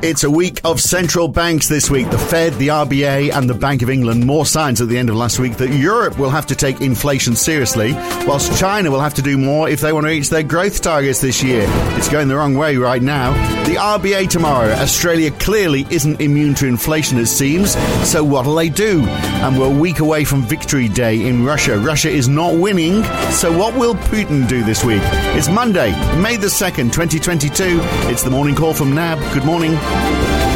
It's 0.00 0.22
a 0.22 0.30
week 0.30 0.60
of 0.62 0.80
central 0.80 1.26
banks 1.26 1.66
this 1.66 1.90
week. 1.90 2.08
The 2.08 2.18
Fed, 2.18 2.52
the 2.54 2.68
RBA, 2.68 3.32
and 3.34 3.50
the 3.50 3.54
Bank 3.54 3.82
of 3.82 3.90
England. 3.90 4.24
More 4.24 4.46
signs 4.46 4.80
at 4.80 4.86
the 4.86 4.96
end 4.96 5.10
of 5.10 5.16
last 5.16 5.40
week 5.40 5.56
that 5.56 5.70
Europe 5.70 6.16
will 6.20 6.30
have 6.30 6.46
to 6.46 6.54
take 6.54 6.80
inflation 6.80 7.34
seriously, 7.34 7.94
whilst 8.24 8.56
China 8.60 8.92
will 8.92 9.00
have 9.00 9.14
to 9.14 9.22
do 9.22 9.36
more 9.36 9.68
if 9.68 9.80
they 9.80 9.92
want 9.92 10.06
to 10.06 10.10
reach 10.10 10.30
their 10.30 10.44
growth 10.44 10.82
targets 10.82 11.20
this 11.20 11.42
year. 11.42 11.64
It's 11.96 12.08
going 12.08 12.28
the 12.28 12.36
wrong 12.36 12.54
way 12.54 12.76
right 12.76 13.02
now. 13.02 13.32
The 13.64 13.74
RBA 13.74 14.30
tomorrow. 14.30 14.70
Australia 14.74 15.32
clearly 15.32 15.84
isn't 15.90 16.20
immune 16.20 16.54
to 16.54 16.66
inflation, 16.66 17.18
it 17.18 17.26
seems. 17.26 17.72
So 18.08 18.22
what'll 18.22 18.54
they 18.54 18.68
do? 18.68 19.04
And 19.04 19.58
we're 19.58 19.66
a 19.66 19.78
week 19.80 19.98
away 19.98 20.22
from 20.22 20.42
Victory 20.42 20.88
Day 20.88 21.26
in 21.26 21.44
Russia. 21.44 21.76
Russia 21.76 22.08
is 22.08 22.28
not 22.28 22.54
winning. 22.54 23.02
So 23.32 23.56
what 23.56 23.76
will 23.76 23.96
Putin 23.96 24.48
do 24.48 24.62
this 24.62 24.84
week? 24.84 25.02
It's 25.34 25.48
Monday, 25.48 25.90
May 26.22 26.36
the 26.36 26.46
2nd, 26.46 26.92
2022. 26.92 27.80
It's 28.08 28.22
the 28.22 28.30
morning 28.30 28.54
call 28.54 28.74
from 28.74 28.94
NAB. 28.94 29.18
Good 29.34 29.44
morning. 29.44 29.76
Bye. 29.90 30.47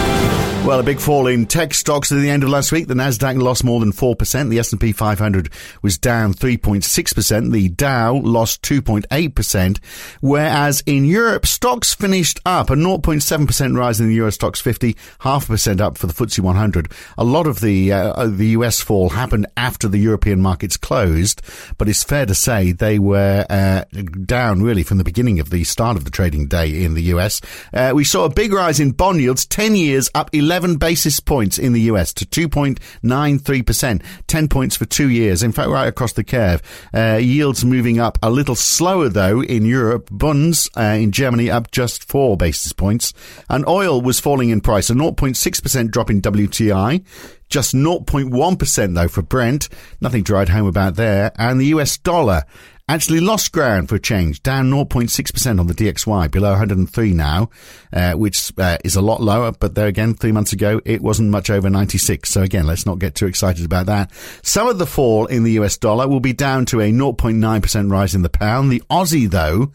Well, 0.64 0.78
a 0.78 0.84
big 0.84 1.00
fall 1.00 1.26
in 1.26 1.46
tech 1.46 1.74
stocks 1.74 2.12
at 2.12 2.20
the 2.20 2.30
end 2.30 2.44
of 2.44 2.48
last 2.48 2.70
week. 2.70 2.86
The 2.86 2.94
Nasdaq 2.94 3.36
lost 3.42 3.64
more 3.64 3.80
than 3.80 3.90
4%. 3.90 4.48
The 4.48 4.60
S&P 4.60 4.92
500 4.92 5.52
was 5.82 5.98
down 5.98 6.34
3.6%. 6.34 7.50
The 7.50 7.68
Dow 7.68 8.14
lost 8.14 8.62
2.8%. 8.62 9.80
Whereas 10.20 10.80
in 10.86 11.04
Europe, 11.04 11.46
stocks 11.46 11.92
finished 11.92 12.38
up 12.46 12.70
a 12.70 12.74
0.7% 12.74 13.76
rise 13.76 14.00
in 14.00 14.06
the 14.06 14.14
Euro 14.14 14.30
Stoxx 14.30 14.62
50, 14.62 14.96
half 15.18 15.46
a 15.46 15.48
percent 15.48 15.80
up 15.80 15.98
for 15.98 16.06
the 16.06 16.12
FTSE 16.12 16.38
100. 16.38 16.92
A 17.18 17.24
lot 17.24 17.48
of 17.48 17.60
the 17.60 17.90
uh, 17.90 18.28
the 18.28 18.50
US 18.50 18.80
fall 18.80 19.08
happened 19.08 19.48
after 19.56 19.88
the 19.88 19.98
European 19.98 20.40
markets 20.40 20.76
closed, 20.76 21.42
but 21.76 21.88
it's 21.88 22.04
fair 22.04 22.24
to 22.24 22.36
say 22.36 22.70
they 22.70 23.00
were 23.00 23.44
uh, 23.50 23.84
down 24.24 24.62
really 24.62 24.84
from 24.84 24.98
the 24.98 25.04
beginning 25.04 25.40
of 25.40 25.50
the 25.50 25.64
start 25.64 25.96
of 25.96 26.04
the 26.04 26.10
trading 26.10 26.46
day 26.46 26.84
in 26.84 26.94
the 26.94 27.02
US. 27.14 27.40
Uh, 27.74 27.90
we 27.92 28.04
saw 28.04 28.26
a 28.26 28.30
big 28.30 28.52
rise 28.52 28.78
in 28.78 28.92
bond 28.92 29.20
yields, 29.20 29.44
10 29.44 29.74
years 29.74 30.08
up 30.14 30.30
11 30.32 30.51
11 30.52 30.76
basis 30.76 31.18
points 31.18 31.56
in 31.56 31.72
the 31.72 31.80
US 31.92 32.12
to 32.12 32.26
2.93%, 32.26 34.02
10 34.26 34.48
points 34.48 34.76
for 34.76 34.84
two 34.84 35.08
years. 35.08 35.42
In 35.42 35.50
fact, 35.50 35.70
right 35.70 35.88
across 35.88 36.12
the 36.12 36.22
curve. 36.22 36.60
Uh, 36.92 37.16
yields 37.16 37.64
moving 37.64 37.98
up 37.98 38.18
a 38.22 38.30
little 38.30 38.54
slower 38.54 39.08
though 39.08 39.42
in 39.42 39.64
Europe. 39.64 40.10
Bunds 40.10 40.68
uh, 40.76 40.98
in 41.00 41.10
Germany 41.10 41.50
up 41.50 41.70
just 41.70 42.06
four 42.06 42.36
basis 42.36 42.74
points. 42.74 43.14
And 43.48 43.66
oil 43.66 44.02
was 44.02 44.20
falling 44.20 44.50
in 44.50 44.60
price, 44.60 44.90
a 44.90 44.92
0.6% 44.92 45.90
drop 45.90 46.10
in 46.10 46.20
WTI. 46.20 47.02
Just 47.48 47.74
0.1% 47.74 48.94
though 48.94 49.08
for 49.08 49.22
Brent. 49.22 49.70
Nothing 50.02 50.22
to 50.24 50.34
write 50.34 50.50
home 50.50 50.66
about 50.66 50.96
there. 50.96 51.32
And 51.38 51.58
the 51.58 51.72
US 51.76 51.96
dollar 51.96 52.42
actually 52.94 53.20
lost 53.20 53.52
ground 53.52 53.88
for 53.88 53.94
a 53.94 54.00
change, 54.00 54.42
down 54.42 54.70
0.6% 54.70 55.60
on 55.60 55.66
the 55.66 55.74
DXY, 55.74 56.30
below 56.30 56.50
103 56.50 57.12
now, 57.12 57.48
uh, 57.92 58.12
which 58.12 58.52
uh, 58.58 58.76
is 58.84 58.96
a 58.96 59.00
lot 59.00 59.22
lower. 59.22 59.52
But 59.52 59.74
there 59.74 59.86
again, 59.86 60.14
three 60.14 60.32
months 60.32 60.52
ago, 60.52 60.80
it 60.84 61.00
wasn't 61.00 61.30
much 61.30 61.48
over 61.48 61.70
96. 61.70 62.28
So 62.28 62.42
again, 62.42 62.66
let's 62.66 62.84
not 62.84 62.98
get 62.98 63.14
too 63.14 63.26
excited 63.26 63.64
about 63.64 63.86
that. 63.86 64.12
Some 64.42 64.68
of 64.68 64.78
the 64.78 64.86
fall 64.86 65.26
in 65.26 65.42
the 65.42 65.52
US 65.52 65.78
dollar 65.78 66.06
will 66.06 66.20
be 66.20 66.32
down 66.32 66.66
to 66.66 66.80
a 66.80 66.92
0.9% 66.92 67.90
rise 67.90 68.14
in 68.14 68.22
the 68.22 68.28
pound. 68.28 68.70
The 68.70 68.82
Aussie, 68.90 69.30
though, 69.30 69.72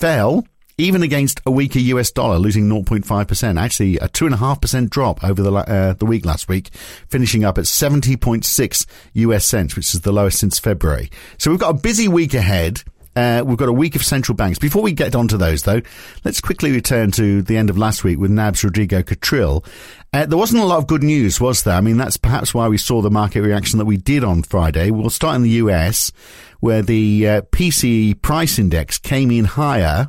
fell 0.00 0.44
even 0.78 1.02
against 1.02 1.40
a 1.46 1.50
weaker 1.50 1.78
US 1.78 2.10
dollar, 2.10 2.38
losing 2.38 2.68
0.5%. 2.68 3.60
Actually, 3.60 3.96
a 3.98 4.08
2.5% 4.08 4.90
drop 4.90 5.22
over 5.22 5.42
the, 5.42 5.52
uh, 5.52 5.92
the 5.94 6.06
week 6.06 6.26
last 6.26 6.48
week, 6.48 6.70
finishing 7.08 7.44
up 7.44 7.58
at 7.58 7.64
70.6 7.64 8.86
US 9.14 9.44
cents, 9.44 9.76
which 9.76 9.94
is 9.94 10.00
the 10.00 10.12
lowest 10.12 10.38
since 10.38 10.58
February. 10.58 11.10
So 11.38 11.50
we've 11.50 11.60
got 11.60 11.70
a 11.70 11.78
busy 11.78 12.08
week 12.08 12.34
ahead. 12.34 12.82
Uh, 13.16 13.44
we've 13.46 13.58
got 13.58 13.68
a 13.68 13.72
week 13.72 13.94
of 13.94 14.04
central 14.04 14.34
banks. 14.34 14.58
Before 14.58 14.82
we 14.82 14.90
get 14.90 15.14
onto 15.14 15.36
those, 15.36 15.62
though, 15.62 15.80
let's 16.24 16.40
quickly 16.40 16.72
return 16.72 17.12
to 17.12 17.42
the 17.42 17.56
end 17.56 17.70
of 17.70 17.78
last 17.78 18.02
week 18.02 18.18
with 18.18 18.32
NAB's 18.32 18.64
Rodrigo 18.64 19.02
Catril. 19.02 19.64
Uh, 20.12 20.26
there 20.26 20.38
wasn't 20.38 20.60
a 20.60 20.66
lot 20.66 20.78
of 20.78 20.88
good 20.88 21.04
news, 21.04 21.40
was 21.40 21.62
there? 21.62 21.76
I 21.76 21.80
mean, 21.80 21.96
that's 21.96 22.16
perhaps 22.16 22.52
why 22.52 22.66
we 22.66 22.76
saw 22.76 23.02
the 23.02 23.12
market 23.12 23.42
reaction 23.42 23.78
that 23.78 23.84
we 23.84 23.96
did 23.96 24.24
on 24.24 24.42
Friday. 24.42 24.90
We'll 24.90 25.10
start 25.10 25.36
in 25.36 25.42
the 25.42 25.50
US, 25.50 26.10
where 26.58 26.82
the 26.82 27.28
uh, 27.28 27.42
PCE 27.42 28.20
price 28.20 28.58
index 28.58 28.98
came 28.98 29.30
in 29.30 29.44
higher 29.44 30.08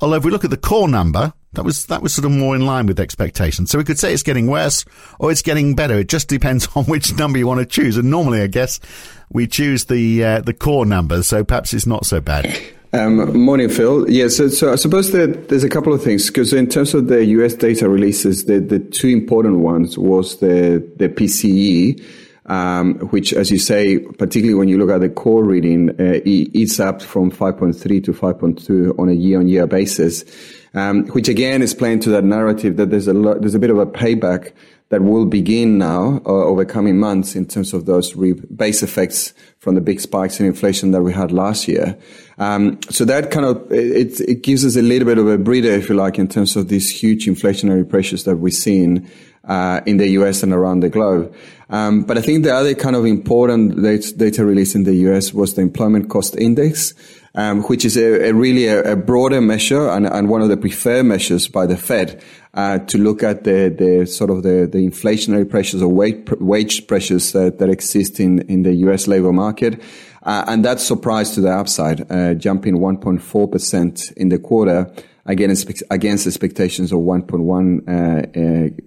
Although 0.00 0.16
if 0.16 0.24
we 0.24 0.30
look 0.30 0.44
at 0.44 0.50
the 0.50 0.56
core 0.56 0.88
number, 0.88 1.32
that 1.52 1.64
was 1.64 1.86
that 1.86 2.02
was 2.02 2.14
sort 2.14 2.26
of 2.26 2.32
more 2.32 2.54
in 2.54 2.66
line 2.66 2.86
with 2.86 3.00
expectations. 3.00 3.70
So 3.70 3.78
we 3.78 3.84
could 3.84 3.98
say 3.98 4.12
it's 4.12 4.22
getting 4.22 4.46
worse 4.46 4.84
or 5.18 5.30
it's 5.30 5.42
getting 5.42 5.74
better. 5.74 5.94
It 5.94 6.08
just 6.08 6.28
depends 6.28 6.68
on 6.76 6.84
which 6.84 7.14
number 7.16 7.38
you 7.38 7.46
want 7.46 7.60
to 7.60 7.66
choose. 7.66 7.96
And 7.96 8.10
normally, 8.10 8.42
I 8.42 8.46
guess 8.46 8.80
we 9.30 9.46
choose 9.46 9.86
the 9.86 10.24
uh, 10.24 10.40
the 10.42 10.54
core 10.54 10.86
number. 10.86 11.22
So 11.22 11.44
perhaps 11.44 11.74
it's 11.74 11.86
not 11.86 12.06
so 12.06 12.20
bad. 12.20 12.56
Um, 12.92 13.36
morning, 13.38 13.68
Phil. 13.68 14.08
Yeah, 14.08 14.28
so, 14.28 14.48
so 14.48 14.72
I 14.72 14.76
suppose 14.76 15.12
that 15.12 15.48
there's 15.48 15.64
a 15.64 15.68
couple 15.68 15.92
of 15.92 16.02
things 16.02 16.28
because 16.28 16.52
in 16.52 16.68
terms 16.68 16.94
of 16.94 17.08
the 17.08 17.24
US 17.26 17.54
data 17.54 17.88
releases, 17.88 18.44
the, 18.44 18.60
the 18.60 18.78
two 18.78 19.08
important 19.08 19.58
ones 19.58 19.98
was 19.98 20.38
the 20.38 20.82
the 20.96 21.08
PCE 21.08 22.02
um, 22.46 22.94
which, 23.10 23.32
as 23.32 23.50
you 23.50 23.58
say, 23.58 23.98
particularly 23.98 24.54
when 24.54 24.68
you 24.68 24.78
look 24.78 24.90
at 24.90 25.00
the 25.00 25.08
core 25.08 25.44
reading, 25.44 25.90
uh, 25.90 26.20
it's 26.24 26.78
up 26.78 27.02
from 27.02 27.30
5.3 27.30 28.04
to 28.04 28.12
5.2 28.12 28.98
on 28.98 29.08
a 29.08 29.12
year-on-year 29.12 29.66
basis, 29.66 30.24
um, 30.74 31.06
which 31.08 31.28
again 31.28 31.62
is 31.62 31.74
playing 31.74 32.00
to 32.00 32.10
that 32.10 32.24
narrative 32.24 32.76
that 32.76 32.90
there's 32.90 33.08
a 33.08 33.14
lot, 33.14 33.40
there's 33.40 33.54
a 33.54 33.58
bit 33.58 33.70
of 33.70 33.78
a 33.78 33.86
payback 33.86 34.52
that 34.88 35.02
will 35.02 35.26
begin 35.26 35.78
now 35.78 36.22
uh, 36.24 36.30
over 36.30 36.64
coming 36.64 36.98
months 36.98 37.34
in 37.34 37.44
terms 37.44 37.74
of 37.74 37.86
those 37.86 38.14
re- 38.14 38.32
base 38.32 38.82
effects 38.82 39.34
from 39.58 39.74
the 39.74 39.80
big 39.80 40.00
spikes 40.00 40.38
in 40.38 40.46
inflation 40.46 40.92
that 40.92 41.02
we 41.02 41.12
had 41.12 41.32
last 41.32 41.66
year. 41.66 41.98
Um, 42.38 42.78
so 42.90 43.04
that 43.04 43.30
kind 43.30 43.46
of 43.46 43.72
it, 43.72 44.20
it 44.20 44.42
gives 44.42 44.64
us 44.64 44.76
a 44.76 44.82
little 44.82 45.06
bit 45.06 45.18
of 45.18 45.26
a 45.26 45.38
breather, 45.38 45.70
if 45.70 45.88
you 45.88 45.96
like, 45.96 46.18
in 46.18 46.28
terms 46.28 46.54
of 46.54 46.68
these 46.68 46.88
huge 46.88 47.26
inflationary 47.26 47.88
pressures 47.88 48.24
that 48.24 48.36
we're 48.36 48.50
seeing 48.50 49.10
uh, 49.46 49.80
in 49.86 49.96
the 49.96 50.08
US 50.08 50.42
and 50.42 50.52
around 50.52 50.80
the 50.80 50.88
globe. 50.88 51.34
Um, 51.68 52.02
but 52.02 52.16
I 52.16 52.20
think 52.20 52.44
the 52.44 52.54
other 52.54 52.74
kind 52.74 52.94
of 52.94 53.04
important 53.04 53.82
data, 53.82 54.16
data 54.16 54.44
release 54.44 54.74
in 54.74 54.84
the 54.84 54.94
US 55.10 55.32
was 55.32 55.54
the 55.54 55.62
employment 55.62 56.10
cost 56.10 56.36
index, 56.36 56.94
um, 57.34 57.62
which 57.64 57.84
is 57.84 57.96
a, 57.96 58.28
a 58.28 58.32
really 58.32 58.66
a, 58.66 58.92
a, 58.92 58.96
broader 58.96 59.40
measure 59.40 59.88
and, 59.88 60.06
and, 60.06 60.28
one 60.28 60.42
of 60.42 60.48
the 60.48 60.56
preferred 60.56 61.04
measures 61.04 61.48
by 61.48 61.66
the 61.66 61.76
Fed 61.76 62.22
uh, 62.56 62.78
to 62.80 62.98
look 62.98 63.22
at 63.22 63.44
the, 63.44 63.68
the 63.68 64.06
sort 64.06 64.30
of 64.30 64.42
the, 64.42 64.66
the 64.70 64.78
inflationary 64.78 65.48
pressures 65.48 65.82
or 65.82 65.88
wage, 65.88 66.28
wage 66.40 66.86
pressures 66.86 67.32
that, 67.32 67.58
that 67.58 67.68
exist 67.68 68.18
in, 68.18 68.40
in 68.48 68.62
the 68.62 68.74
US 68.86 69.06
labor 69.06 69.32
market. 69.32 69.80
Uh, 70.22 70.44
and 70.48 70.64
that 70.64 70.80
surprised 70.80 71.34
to 71.34 71.40
the 71.40 71.50
upside, 71.50 72.10
uh, 72.10 72.34
jumping 72.34 72.78
1.4% 72.78 74.12
in 74.14 74.28
the 74.30 74.38
quarter 74.38 74.90
against 75.26 75.82
against 75.90 76.26
expectations 76.26 76.92
of 76.92 77.00
1.1 77.00 77.88
uh, 77.88 77.90
uh, 77.90 78.22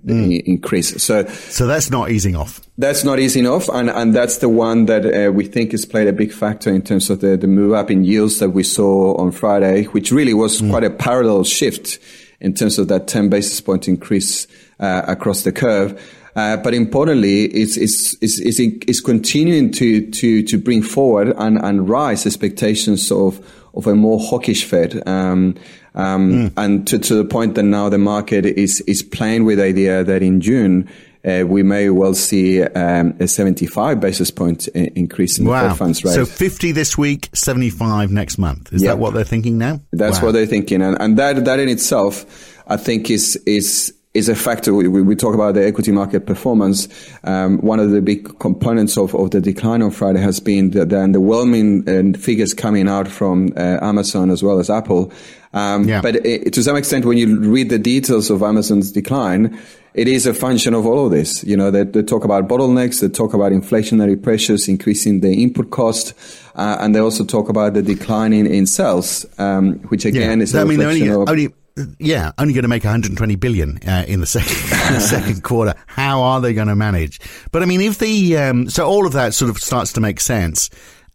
mm. 0.05 0.43
increase. 0.45 1.01
So 1.01 1.25
so 1.27 1.67
that's 1.67 1.91
not 1.91 2.11
easing 2.11 2.35
off. 2.35 2.61
That's 2.77 3.03
not 3.03 3.19
easing 3.19 3.45
off, 3.45 3.69
and 3.69 3.89
and 3.89 4.15
that's 4.15 4.37
the 4.37 4.49
one 4.49 4.85
that 4.85 5.05
uh, 5.05 5.31
we 5.31 5.45
think 5.45 5.71
has 5.71 5.85
played 5.85 6.07
a 6.07 6.13
big 6.13 6.31
factor 6.31 6.73
in 6.73 6.81
terms 6.81 7.09
of 7.09 7.19
the 7.19 7.35
the 7.35 7.47
move 7.47 7.73
up 7.73 7.91
in 7.91 8.05
yields 8.05 8.39
that 8.39 8.51
we 8.51 8.63
saw 8.63 9.17
on 9.17 9.31
Friday, 9.31 9.83
which 9.85 10.11
really 10.11 10.33
was 10.33 10.61
mm. 10.61 10.69
quite 10.69 10.85
a 10.85 10.89
parallel 10.89 11.43
shift 11.43 11.99
in 12.41 12.53
terms 12.53 12.79
of 12.79 12.87
that 12.87 13.07
10 13.07 13.29
basis 13.29 13.59
point 13.61 13.87
increase 13.87 14.47
uh, 14.79 15.03
across 15.07 15.43
the 15.43 15.51
curve. 15.51 16.01
Uh, 16.35 16.57
but 16.57 16.73
importantly, 16.73 17.45
it's, 17.45 17.75
it's, 17.75 18.15
it's, 18.21 18.39
it's, 18.39 18.59
it's 18.59 19.01
continuing 19.01 19.71
to, 19.71 20.09
to, 20.11 20.43
to 20.43 20.57
bring 20.57 20.81
forward 20.81 21.33
and, 21.37 21.57
and 21.57 21.89
rise 21.89 22.25
expectations 22.25 23.11
of, 23.11 23.45
of 23.73 23.87
a 23.87 23.95
more 23.95 24.19
hawkish 24.19 24.63
Fed. 24.63 25.05
Um, 25.07 25.55
um, 25.95 26.31
mm. 26.31 26.53
And 26.55 26.87
to, 26.87 26.99
to 26.99 27.15
the 27.15 27.25
point 27.25 27.55
that 27.55 27.63
now 27.63 27.89
the 27.89 27.97
market 27.97 28.45
is, 28.45 28.81
is 28.81 29.03
playing 29.03 29.43
with 29.45 29.57
the 29.57 29.65
idea 29.65 30.03
that 30.03 30.21
in 30.21 30.39
June, 30.39 30.87
uh, 31.25 31.43
we 31.45 31.63
may 31.63 31.89
well 31.89 32.13
see 32.13 32.63
um, 32.63 33.15
a 33.19 33.27
75 33.27 33.99
basis 33.99 34.31
point 34.31 34.67
increase 34.69 35.37
in 35.37 35.45
wow. 35.45 35.63
the 35.63 35.69
Fed 35.69 35.77
funds 35.77 36.03
rate. 36.03 36.13
So 36.13 36.25
50 36.25 36.71
this 36.71 36.97
week, 36.97 37.29
75 37.33 38.11
next 38.11 38.37
month. 38.37 38.71
Is 38.73 38.81
that 38.83 38.99
what 38.99 39.13
they're 39.13 39.23
thinking 39.23 39.57
now? 39.57 39.81
That's 39.91 40.19
wow. 40.19 40.27
what 40.27 40.31
they're 40.33 40.45
thinking. 40.45 40.81
And, 40.81 40.97
and 40.99 41.17
that, 41.17 41.45
that 41.45 41.59
in 41.59 41.69
itself, 41.69 42.63
I 42.67 42.77
think 42.77 43.09
is, 43.09 43.35
is, 43.45 43.93
is 44.13 44.29
a 44.29 44.35
factor. 44.35 44.73
We, 44.73 44.87
we, 44.87 45.15
talk 45.15 45.35
about 45.35 45.53
the 45.53 45.65
equity 45.65 45.91
market 45.91 46.25
performance. 46.25 46.87
Um, 47.23 47.59
one 47.59 47.79
of 47.79 47.91
the 47.91 48.01
big 48.01 48.39
components 48.39 48.97
of, 48.97 49.13
of 49.13 49.31
the 49.31 49.41
decline 49.41 49.81
on 49.81 49.91
Friday 49.91 50.19
has 50.19 50.39
been 50.39 50.71
the, 50.71 50.85
the 50.85 50.95
underwhelming 50.95 52.15
uh, 52.15 52.17
figures 52.17 52.53
coming 52.53 52.87
out 52.87 53.07
from 53.07 53.53
uh, 53.55 53.77
Amazon 53.81 54.29
as 54.29 54.41
well 54.41 54.59
as 54.59 54.69
Apple. 54.69 55.11
Um, 55.53 55.87
yeah. 55.87 56.01
But 56.01 56.25
it, 56.25 56.53
to 56.53 56.63
some 56.63 56.75
extent, 56.75 57.05
when 57.05 57.17
you 57.17 57.39
read 57.39 57.69
the 57.69 57.79
details 57.79 58.29
of 58.29 58.43
Amazon's 58.43 58.91
decline, 58.91 59.59
it 59.93 60.07
is 60.07 60.27
a 60.27 60.33
function 60.33 60.73
of 60.73 60.85
all 60.85 61.05
of 61.05 61.11
this. 61.11 61.43
You 61.43 61.57
know, 61.57 61.71
they, 61.71 61.83
they 61.83 62.03
talk 62.03 62.23
about 62.23 62.47
bottlenecks, 62.47 63.01
they 63.01 63.09
talk 63.09 63.33
about 63.33 63.51
inflationary 63.51 64.21
pressures 64.21 64.67
increasing 64.67 65.21
the 65.21 65.41
input 65.41 65.71
cost, 65.71 66.13
uh, 66.55 66.77
and 66.79 66.93
they 66.93 66.99
also 66.99 67.25
talk 67.25 67.49
about 67.49 67.73
the 67.73 67.81
decline 67.81 68.33
in, 68.33 68.45
in 68.45 68.67
sales, 68.67 69.25
um, 69.39 69.79
which 69.89 70.05
again 70.05 70.39
yeah. 70.39 70.43
is 70.43 70.53
a 70.53 70.61
I 70.61 70.63
mean, 70.65 70.81
only, 70.81 71.07
of, 71.07 71.27
only 71.27 71.49
yeah, 71.97 72.31
only 72.37 72.53
going 72.53 72.63
to 72.63 72.69
make 72.69 72.83
120 72.83 73.35
billion 73.35 73.79
uh, 73.87 74.05
in 74.07 74.19
the 74.19 74.25
second 74.27 75.01
second 75.01 75.43
quarter. 75.43 75.73
How 75.87 76.21
are 76.21 76.41
they 76.41 76.53
going 76.53 76.67
to 76.67 76.75
manage? 76.75 77.19
But 77.51 77.63
I 77.63 77.65
mean, 77.65 77.81
if 77.81 77.97
the 77.97 78.37
um, 78.37 78.69
so 78.69 78.85
all 78.87 79.07
of 79.07 79.13
that 79.13 79.33
sort 79.33 79.49
of 79.49 79.57
starts 79.57 79.93
to 79.93 80.01
make 80.01 80.19
sense. 80.19 80.69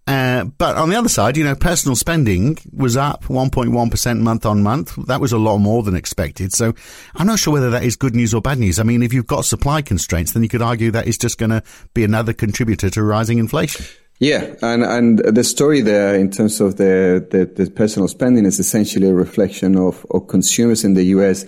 Uh, 0.07 0.45
but 0.45 0.77
on 0.77 0.91
the 0.91 0.97
other 0.97 1.09
side, 1.09 1.37
you 1.37 1.45
know, 1.45 1.55
personal 1.55 1.97
spending 1.97 2.59
was 2.73 2.97
up 2.97 3.25
1.1% 3.25 4.21
month 4.21 4.45
on 4.45 4.63
month. 4.63 4.95
That 5.07 5.21
was 5.21 5.33
a 5.33 5.39
lot 5.39 5.59
more 5.59 5.83
than 5.83 5.97
expected. 5.97 6.53
So 6.53 6.75
I'm 7.15 7.27
not 7.27 7.39
sure 7.39 7.55
whether 7.55 7.71
that 7.71 7.85
is 7.85 7.97
good 7.97 8.15
news 8.15 8.35
or 8.35 8.43
bad 8.43 8.59
news. 8.59 8.79
I 8.79 8.83
mean, 8.83 9.03
if 9.03 9.15
you've 9.15 9.27
got 9.27 9.47
supply 9.47 9.81
constraints, 9.81 10.33
then 10.33 10.43
you 10.43 10.49
could 10.49 10.63
argue 10.63 10.91
that 10.91 11.07
is 11.07 11.17
just 11.17 11.39
going 11.39 11.51
to 11.51 11.63
be 11.95 12.05
another 12.05 12.35
contributor 12.35 12.91
to 12.91 13.03
rising 13.03 13.39
inflation. 13.39 13.87
Yeah, 14.21 14.55
and, 14.63 14.85
and 14.85 15.19
the 15.19 15.43
story 15.43 15.81
there 15.81 16.15
in 16.15 16.31
terms 16.31 16.61
of 16.61 16.77
the, 16.77 17.27
the, 17.31 17.65
the 17.65 17.71
personal 17.71 18.07
spending 18.07 18.45
is 18.45 18.61
essentially 18.61 19.09
a 19.09 19.15
reflection 19.15 19.77
of, 19.77 20.07
of 20.11 20.29
consumers 20.29 20.85
in 20.85 20.95
the 20.95 21.05
US 21.05 21.45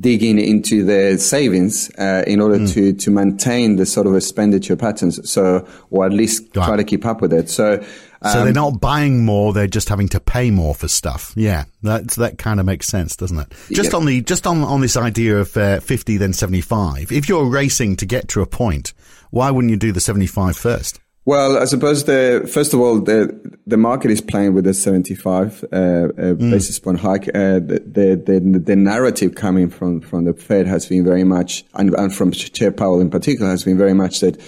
digging 0.00 0.38
into 0.38 0.84
their 0.84 1.18
savings 1.18 1.90
uh, 1.98 2.24
in 2.26 2.40
order 2.40 2.58
mm. 2.58 2.72
to 2.74 2.92
to 2.92 3.10
maintain 3.10 3.76
the 3.76 3.86
sort 3.86 4.06
of 4.06 4.14
expenditure 4.14 4.76
patterns. 4.76 5.28
So, 5.28 5.66
or 5.90 6.06
at 6.06 6.12
least 6.12 6.56
right. 6.56 6.66
try 6.66 6.76
to 6.76 6.84
keep 6.84 7.04
up 7.04 7.20
with 7.20 7.32
it. 7.32 7.48
So. 7.50 7.84
Um, 8.22 8.32
so 8.32 8.44
they're 8.44 8.52
not 8.54 8.80
buying 8.80 9.26
more; 9.26 9.52
they're 9.52 9.66
just 9.66 9.90
having 9.90 10.08
to 10.08 10.20
pay 10.20 10.50
more 10.50 10.74
for 10.74 10.88
stuff. 10.88 11.34
Yeah, 11.36 11.64
that 11.82 12.12
that 12.12 12.38
kind 12.38 12.60
of 12.60 12.66
makes 12.66 12.86
sense, 12.86 13.14
doesn't 13.14 13.38
it? 13.38 13.52
Just 13.70 13.92
yeah. 13.92 13.98
on 13.98 14.06
the 14.06 14.22
just 14.22 14.46
on 14.46 14.62
on 14.62 14.80
this 14.80 14.96
idea 14.96 15.38
of 15.38 15.54
uh, 15.56 15.80
fifty 15.80 16.16
then 16.16 16.32
seventy 16.32 16.62
five. 16.62 17.12
If 17.12 17.28
you're 17.28 17.44
racing 17.44 17.96
to 17.96 18.06
get 18.06 18.28
to 18.28 18.40
a 18.40 18.46
point, 18.46 18.94
why 19.30 19.50
wouldn't 19.50 19.70
you 19.70 19.76
do 19.76 19.92
the 19.92 20.00
75 20.00 20.56
first? 20.56 21.00
Well, 21.24 21.58
I 21.58 21.64
suppose 21.64 22.04
the 22.04 22.48
first 22.52 22.72
of 22.72 22.80
all 22.80 23.00
the 23.00 23.38
the 23.66 23.76
market 23.76 24.10
is 24.12 24.20
playing 24.20 24.54
with 24.54 24.66
a 24.66 24.74
75 24.74 25.64
uh, 25.64 25.76
uh, 25.76 26.08
mm. 26.10 26.50
basis 26.50 26.78
point 26.78 27.00
hike. 27.00 27.28
Uh, 27.28 27.58
the, 27.58 27.82
the, 27.84 28.22
the 28.24 28.58
the 28.58 28.76
narrative 28.76 29.34
coming 29.34 29.68
from 29.68 30.00
from 30.00 30.24
the 30.24 30.32
Fed 30.32 30.66
has 30.66 30.86
been 30.86 31.04
very 31.04 31.24
much, 31.24 31.64
and, 31.74 31.92
and 31.94 32.14
from 32.14 32.30
Chair 32.30 32.70
Powell 32.70 33.00
in 33.00 33.10
particular, 33.10 33.50
has 33.50 33.64
been 33.64 33.76
very 33.76 33.94
much 33.94 34.20
that 34.20 34.40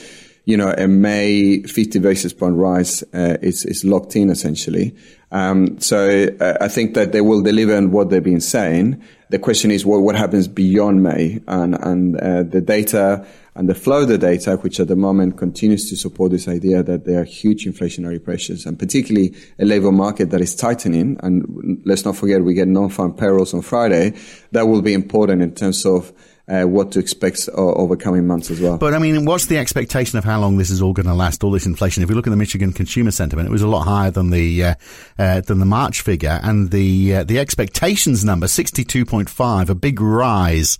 you 0.44 0.56
know 0.56 0.72
a 0.78 0.86
May 0.86 1.62
50 1.62 1.98
basis 1.98 2.32
point 2.32 2.56
rise 2.56 3.02
uh, 3.12 3.38
is 3.42 3.64
is 3.64 3.84
locked 3.84 4.14
in 4.14 4.30
essentially. 4.30 4.94
Um, 5.30 5.78
so 5.80 6.28
uh, 6.40 6.56
I 6.60 6.68
think 6.68 6.94
that 6.94 7.12
they 7.12 7.20
will 7.20 7.42
deliver 7.42 7.76
on 7.76 7.90
what 7.90 8.10
they've 8.10 8.22
been 8.22 8.40
saying. 8.40 9.02
The 9.30 9.38
question 9.38 9.70
is, 9.70 9.84
well, 9.84 10.00
what 10.00 10.16
happens 10.16 10.48
beyond 10.48 11.02
May 11.02 11.40
and 11.48 11.74
and 11.74 12.16
uh, 12.20 12.44
the 12.44 12.60
data 12.60 13.26
and 13.58 13.68
the 13.68 13.74
flow 13.74 14.02
of 14.02 14.08
the 14.08 14.16
data, 14.16 14.56
which 14.56 14.78
at 14.78 14.86
the 14.86 14.96
moment 14.96 15.36
continues 15.36 15.90
to 15.90 15.96
support 15.96 16.30
this 16.30 16.46
idea 16.46 16.82
that 16.84 17.04
there 17.04 17.20
are 17.20 17.24
huge 17.24 17.66
inflationary 17.66 18.22
pressures 18.22 18.64
and 18.64 18.78
particularly 18.78 19.34
a 19.58 19.64
labor 19.64 19.90
market 19.90 20.30
that 20.30 20.40
is 20.40 20.54
tightening. 20.54 21.18
And 21.24 21.82
let's 21.84 22.04
not 22.04 22.16
forget 22.16 22.42
we 22.42 22.54
get 22.54 22.68
non-farm 22.68 23.14
payrolls 23.14 23.52
on 23.52 23.62
Friday. 23.62 24.14
That 24.52 24.68
will 24.68 24.80
be 24.80 24.94
important 24.94 25.42
in 25.42 25.54
terms 25.56 25.84
of 25.84 26.12
uh, 26.48 26.62
what 26.64 26.92
to 26.92 26.98
expect 26.98 27.48
over 27.54 27.96
coming 27.96 28.26
months 28.26 28.50
as 28.50 28.60
well. 28.60 28.78
But 28.78 28.94
I 28.94 28.98
mean, 28.98 29.24
what's 29.24 29.46
the 29.46 29.58
expectation 29.58 30.18
of 30.18 30.24
how 30.24 30.40
long 30.40 30.56
this 30.56 30.70
is 30.70 30.80
all 30.80 30.92
going 30.92 31.06
to 31.06 31.14
last? 31.14 31.44
All 31.44 31.50
this 31.50 31.66
inflation. 31.66 32.02
If 32.02 32.08
we 32.08 32.14
look 32.14 32.26
at 32.26 32.30
the 32.30 32.36
Michigan 32.36 32.72
consumer 32.72 33.10
sentiment, 33.10 33.48
it 33.48 33.52
was 33.52 33.60
a 33.60 33.68
lot 33.68 33.82
higher 33.82 34.10
than 34.10 34.30
the 34.30 34.64
uh, 34.64 34.74
uh, 35.18 35.40
than 35.42 35.58
the 35.58 35.66
March 35.66 36.00
figure, 36.00 36.40
and 36.42 36.70
the 36.70 37.16
uh, 37.16 37.24
the 37.24 37.38
expectations 37.38 38.24
number 38.24 38.48
sixty 38.48 38.84
two 38.84 39.04
point 39.04 39.28
five, 39.28 39.68
a 39.68 39.74
big 39.74 40.00
rise 40.00 40.78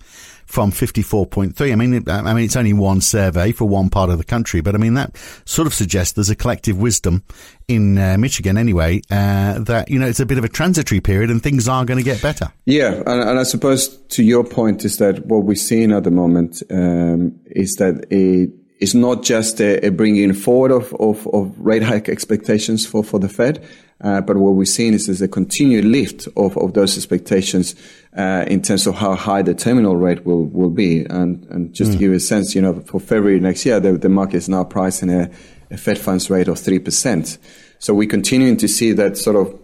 from 0.49 0.71
54.3. 0.71 1.71
I 1.71 1.75
mean, 1.75 2.09
I 2.09 2.33
mean, 2.33 2.43
it's 2.43 2.55
only 2.55 2.73
one 2.73 3.01
survey 3.01 3.51
for 3.51 3.65
one 3.65 3.91
part 3.91 4.09
of 4.09 4.17
the 4.17 4.23
country, 4.23 4.61
but 4.61 4.73
I 4.73 4.79
mean, 4.79 4.95
that 4.95 5.15
sort 5.45 5.67
of 5.67 5.75
suggests 5.75 6.13
there's 6.13 6.31
a 6.31 6.35
collective 6.35 6.75
wisdom 6.81 7.23
in 7.67 7.99
uh, 7.99 8.17
Michigan 8.17 8.57
anyway, 8.57 8.99
uh, 9.11 9.59
that, 9.59 9.91
you 9.91 9.99
know, 9.99 10.07
it's 10.07 10.19
a 10.19 10.25
bit 10.25 10.39
of 10.39 10.43
a 10.43 10.49
transitory 10.49 11.01
period 11.01 11.29
and 11.29 11.43
things 11.43 11.67
are 11.67 11.85
going 11.85 11.99
to 11.99 12.03
get 12.03 12.19
better. 12.19 12.51
Yeah. 12.65 12.95
And, 13.05 13.21
and, 13.21 13.39
I 13.39 13.43
suppose 13.43 13.95
to 13.95 14.23
your 14.23 14.43
point 14.43 14.83
is 14.85 14.97
that 14.97 15.23
what 15.27 15.43
we're 15.43 15.53
seeing 15.53 15.91
at 15.91 16.03
the 16.03 16.09
moment, 16.09 16.63
um, 16.71 17.39
is 17.45 17.75
that 17.75 18.07
it, 18.09 18.49
it's 18.79 18.95
not 18.95 19.21
just 19.21 19.61
a, 19.61 19.85
a 19.85 19.91
bringing 19.91 20.33
forward 20.33 20.71
of, 20.71 20.95
of, 20.95 21.27
of, 21.27 21.55
rate 21.59 21.83
hike 21.83 22.09
expectations 22.09 22.87
for, 22.87 23.03
for 23.03 23.19
the 23.19 23.29
Fed, 23.29 23.63
uh, 24.01 24.21
but 24.21 24.37
what 24.37 24.51
we're 24.51 24.65
seeing 24.65 24.93
is, 24.93 25.09
is 25.09 25.21
a 25.21 25.27
continued 25.27 25.83
lift 25.83 26.27
of, 26.37 26.57
of 26.57 26.73
those 26.73 26.95
expectations 26.95 27.75
uh, 28.17 28.45
in 28.47 28.61
terms 28.61 28.87
of 28.87 28.95
how 28.95 29.13
high 29.13 29.41
the 29.41 29.53
terminal 29.53 29.97
rate 29.97 30.25
will, 30.25 30.45
will 30.45 30.69
be. 30.69 31.01
And, 31.05 31.45
and 31.45 31.73
just 31.73 31.91
mm. 31.91 31.93
to 31.93 31.99
give 31.99 32.11
you 32.11 32.17
a 32.17 32.21
sense, 32.21 32.55
you 32.55 32.61
know, 32.61 32.79
for 32.81 32.99
February 32.99 33.39
next 33.41 33.65
year, 33.65 33.79
the, 33.79 33.93
the 33.93 34.09
market 34.09 34.37
is 34.37 34.47
now 34.47 34.63
pricing 34.63 35.09
a, 35.09 35.29
a 35.69 35.77
Fed 35.77 35.97
funds 35.97 36.29
rate 36.29 36.47
of 36.47 36.55
3%. 36.55 37.37
So 37.79 37.93
we're 37.93 38.07
continuing 38.07 38.55
to 38.57 38.69
see 38.69 38.93
that 38.93 39.17
sort 39.17 39.35
of 39.35 39.59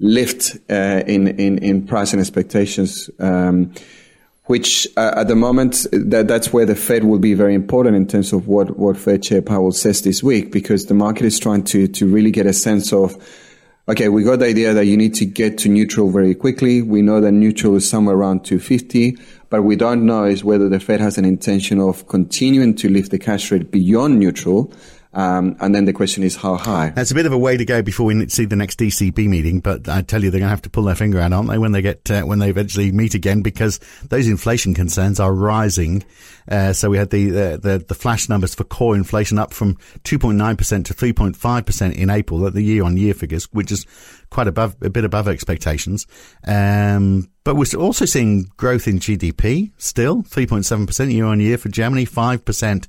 lift 0.00 0.56
uh, 0.68 1.02
in, 1.06 1.28
in, 1.28 1.58
in 1.58 1.86
pricing 1.86 2.18
expectations. 2.18 3.08
Um, 3.20 3.72
which 4.46 4.86
uh, 4.96 5.14
at 5.16 5.26
the 5.26 5.34
moment 5.34 5.86
that 5.90 6.28
that's 6.28 6.52
where 6.52 6.64
the 6.64 6.76
Fed 6.76 7.02
will 7.02 7.18
be 7.18 7.34
very 7.34 7.52
important 7.52 7.96
in 7.96 8.06
terms 8.06 8.32
of 8.32 8.46
what 8.46 8.78
what 8.78 8.96
Fed 8.96 9.24
Chair 9.24 9.42
Powell 9.42 9.72
says 9.72 10.02
this 10.02 10.22
week 10.22 10.52
because 10.52 10.86
the 10.86 10.94
market 10.94 11.26
is 11.26 11.40
trying 11.40 11.64
to 11.64 11.88
to 11.88 12.06
really 12.06 12.30
get 12.30 12.46
a 12.46 12.52
sense 12.52 12.92
of 12.92 13.16
okay 13.88 14.08
we 14.08 14.24
got 14.24 14.40
the 14.40 14.46
idea 14.46 14.74
that 14.74 14.86
you 14.86 14.96
need 14.96 15.14
to 15.14 15.24
get 15.24 15.58
to 15.58 15.68
neutral 15.68 16.10
very 16.10 16.34
quickly. 16.34 16.82
We 16.82 17.02
know 17.02 17.20
that 17.20 17.32
neutral 17.32 17.76
is 17.76 17.88
somewhere 17.88 18.16
around 18.16 18.44
250 18.44 19.16
but 19.48 19.62
we 19.62 19.76
don't 19.76 20.04
know 20.04 20.24
is 20.24 20.42
whether 20.42 20.68
the 20.68 20.80
Fed 20.80 21.00
has 21.00 21.18
an 21.18 21.24
intention 21.24 21.80
of 21.80 22.08
continuing 22.08 22.74
to 22.76 22.88
lift 22.88 23.12
the 23.12 23.18
cash 23.18 23.52
rate 23.52 23.70
beyond 23.70 24.18
neutral 24.18 24.72
um, 25.16 25.56
and 25.60 25.74
then 25.74 25.86
the 25.86 25.94
question 25.94 26.22
is 26.22 26.36
how 26.36 26.56
high. 26.56 26.90
That's 26.90 27.10
a 27.10 27.14
bit 27.14 27.24
of 27.24 27.32
a 27.32 27.38
way 27.38 27.56
to 27.56 27.64
go 27.64 27.80
before 27.80 28.04
we 28.04 28.28
see 28.28 28.44
the 28.44 28.54
next 28.54 28.78
ECB 28.78 29.26
meeting, 29.26 29.60
but 29.60 29.88
I 29.88 30.02
tell 30.02 30.22
you 30.22 30.30
they're 30.30 30.40
going 30.40 30.48
to 30.48 30.50
have 30.50 30.60
to 30.62 30.70
pull 30.70 30.82
their 30.82 30.94
finger 30.94 31.18
out, 31.18 31.32
aren't 31.32 31.48
they, 31.48 31.56
when 31.56 31.72
they 31.72 31.80
get 31.80 32.10
uh, 32.10 32.20
when 32.24 32.38
they 32.38 32.50
eventually 32.50 32.92
meet 32.92 33.14
again, 33.14 33.40
because 33.40 33.80
those 34.10 34.28
inflation 34.28 34.74
concerns 34.74 35.18
are 35.18 35.32
rising. 35.32 36.04
Uh, 36.50 36.74
so 36.74 36.90
we 36.90 36.98
had 36.98 37.08
the, 37.08 37.30
uh, 37.30 37.56
the 37.56 37.82
the 37.88 37.94
flash 37.94 38.28
numbers 38.28 38.54
for 38.54 38.64
core 38.64 38.94
inflation 38.94 39.38
up 39.38 39.54
from 39.54 39.76
2.9 40.04 40.58
percent 40.58 40.84
to 40.86 40.94
3.5 40.94 41.64
percent 41.64 41.96
in 41.96 42.10
April, 42.10 42.46
at 42.46 42.52
the 42.52 42.62
year 42.62 42.84
on 42.84 42.98
year 42.98 43.14
figures, 43.14 43.44
which 43.54 43.72
is 43.72 43.86
quite 44.28 44.48
above 44.48 44.76
a 44.82 44.90
bit 44.90 45.06
above 45.06 45.28
expectations. 45.28 46.06
Um, 46.46 47.30
but 47.42 47.54
we're 47.56 47.80
also 47.80 48.04
seeing 48.04 48.50
growth 48.58 48.86
in 48.86 48.98
GDP 48.98 49.72
still 49.78 50.22
3.7 50.24 50.86
percent 50.86 51.10
year 51.10 51.24
on 51.24 51.40
year 51.40 51.56
for 51.56 51.70
Germany, 51.70 52.04
five 52.04 52.44
percent 52.44 52.86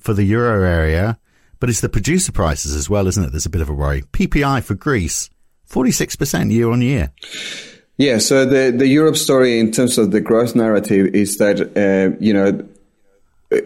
for 0.00 0.12
the 0.12 0.24
euro 0.24 0.68
area. 0.68 1.20
But 1.60 1.68
it's 1.68 1.80
the 1.80 1.88
producer 1.88 2.32
prices 2.32 2.74
as 2.74 2.88
well, 2.88 3.06
isn't 3.06 3.24
it? 3.24 3.30
There's 3.30 3.46
a 3.46 3.50
bit 3.50 3.62
of 3.62 3.68
a 3.68 3.74
worry. 3.74 4.02
PPI 4.02 4.62
for 4.62 4.74
Greece, 4.74 5.28
46% 5.68 6.52
year 6.52 6.70
on 6.70 6.82
year. 6.82 7.12
Yeah, 7.96 8.18
so 8.18 8.44
the, 8.44 8.70
the 8.76 8.86
Europe 8.86 9.16
story 9.16 9.58
in 9.58 9.72
terms 9.72 9.98
of 9.98 10.12
the 10.12 10.20
growth 10.20 10.54
narrative 10.54 11.14
is 11.14 11.38
that, 11.38 11.60
uh, 11.76 12.16
you 12.20 12.32
know, 12.32 12.64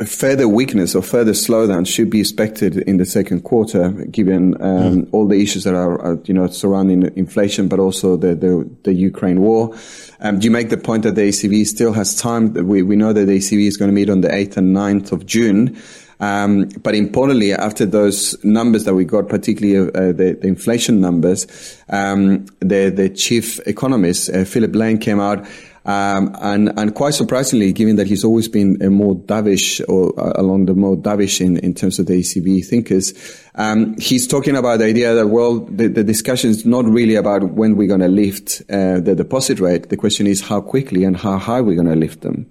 further 0.06 0.46
weakness 0.46 0.94
or 0.94 1.02
further 1.02 1.32
slowdown 1.32 1.86
should 1.86 2.08
be 2.08 2.20
expected 2.20 2.78
in 2.78 2.98
the 2.98 3.04
second 3.04 3.42
quarter, 3.42 3.90
given 3.90 4.54
um, 4.62 5.02
mm. 5.02 5.08
all 5.12 5.26
the 5.26 5.42
issues 5.42 5.64
that 5.64 5.74
are, 5.74 6.00
are, 6.00 6.18
you 6.24 6.32
know, 6.32 6.46
surrounding 6.46 7.02
inflation, 7.16 7.66
but 7.66 7.80
also 7.80 8.16
the, 8.16 8.34
the, 8.34 8.70
the 8.84 8.94
Ukraine 8.94 9.40
war. 9.40 9.76
Um, 10.20 10.40
you 10.40 10.52
make 10.52 10.70
the 10.70 10.76
point 10.76 11.02
that 11.02 11.16
the 11.16 11.22
ECB 11.22 11.66
still 11.66 11.92
has 11.92 12.14
time? 12.14 12.54
We, 12.54 12.82
we 12.82 12.94
know 12.94 13.12
that 13.12 13.24
the 13.24 13.38
ECB 13.38 13.66
is 13.66 13.76
going 13.76 13.90
to 13.90 13.94
meet 13.94 14.08
on 14.08 14.20
the 14.20 14.28
8th 14.28 14.56
and 14.56 14.74
9th 14.74 15.10
of 15.10 15.26
June. 15.26 15.76
Um, 16.22 16.68
but 16.82 16.94
importantly, 16.94 17.52
after 17.52 17.84
those 17.84 18.42
numbers 18.44 18.84
that 18.84 18.94
we 18.94 19.04
got, 19.04 19.28
particularly 19.28 19.88
uh, 19.88 20.12
the, 20.12 20.38
the, 20.40 20.46
inflation 20.46 21.00
numbers, 21.00 21.48
um, 21.88 22.46
the, 22.60 22.90
the 22.94 23.08
chief 23.08 23.58
economist, 23.66 24.30
uh, 24.30 24.44
Philip 24.44 24.76
Lane, 24.76 24.98
came 24.98 25.18
out 25.18 25.44
um, 25.84 26.36
and, 26.40 26.78
and 26.78 26.94
quite 26.94 27.14
surprisingly, 27.14 27.72
given 27.72 27.96
that 27.96 28.06
he's 28.06 28.22
always 28.22 28.46
been 28.46 28.80
a 28.82 28.88
more 28.88 29.16
dovish 29.16 29.80
or 29.88 30.18
uh, 30.18 30.32
along 30.36 30.66
the 30.66 30.74
more 30.74 30.96
dovish 30.96 31.40
in, 31.40 31.56
in 31.56 31.74
terms 31.74 31.98
of 31.98 32.06
the 32.06 32.20
ECB 32.20 32.64
thinkers, 32.64 33.14
um, 33.56 33.98
he's 33.98 34.28
talking 34.28 34.54
about 34.54 34.78
the 34.78 34.84
idea 34.84 35.14
that, 35.14 35.26
well, 35.26 35.58
the, 35.58 35.88
the 35.88 36.04
discussion 36.04 36.50
is 36.50 36.64
not 36.64 36.84
really 36.84 37.16
about 37.16 37.54
when 37.54 37.76
we're 37.76 37.88
going 37.88 38.00
to 38.00 38.08
lift 38.08 38.62
uh, 38.70 39.00
the 39.00 39.14
deposit 39.16 39.58
rate. 39.58 39.88
The 39.88 39.96
question 39.96 40.28
is 40.28 40.40
how 40.40 40.60
quickly 40.60 41.02
and 41.02 41.16
how 41.16 41.36
high 41.38 41.60
we're 41.60 41.74
going 41.74 41.88
to 41.88 41.96
lift 41.96 42.20
them. 42.20 42.48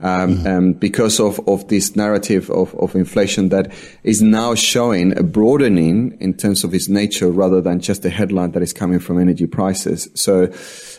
Um, 0.00 0.38
mm-hmm. 0.38 0.46
um, 0.46 0.72
because 0.72 1.20
of, 1.20 1.40
of 1.48 1.68
this 1.68 1.94
narrative 1.94 2.50
of, 2.50 2.74
of 2.74 2.96
inflation 2.96 3.50
that 3.50 3.72
is 4.02 4.20
now 4.20 4.54
showing 4.54 5.16
a 5.16 5.22
broadening 5.22 6.16
in 6.20 6.34
terms 6.34 6.64
of 6.64 6.74
its 6.74 6.88
nature 6.88 7.30
rather 7.30 7.60
than 7.60 7.78
just 7.78 8.04
a 8.04 8.10
headline 8.10 8.50
that 8.52 8.62
is 8.62 8.72
coming 8.72 8.98
from 8.98 9.20
energy 9.20 9.46
prices. 9.46 10.08
So, 10.14 10.52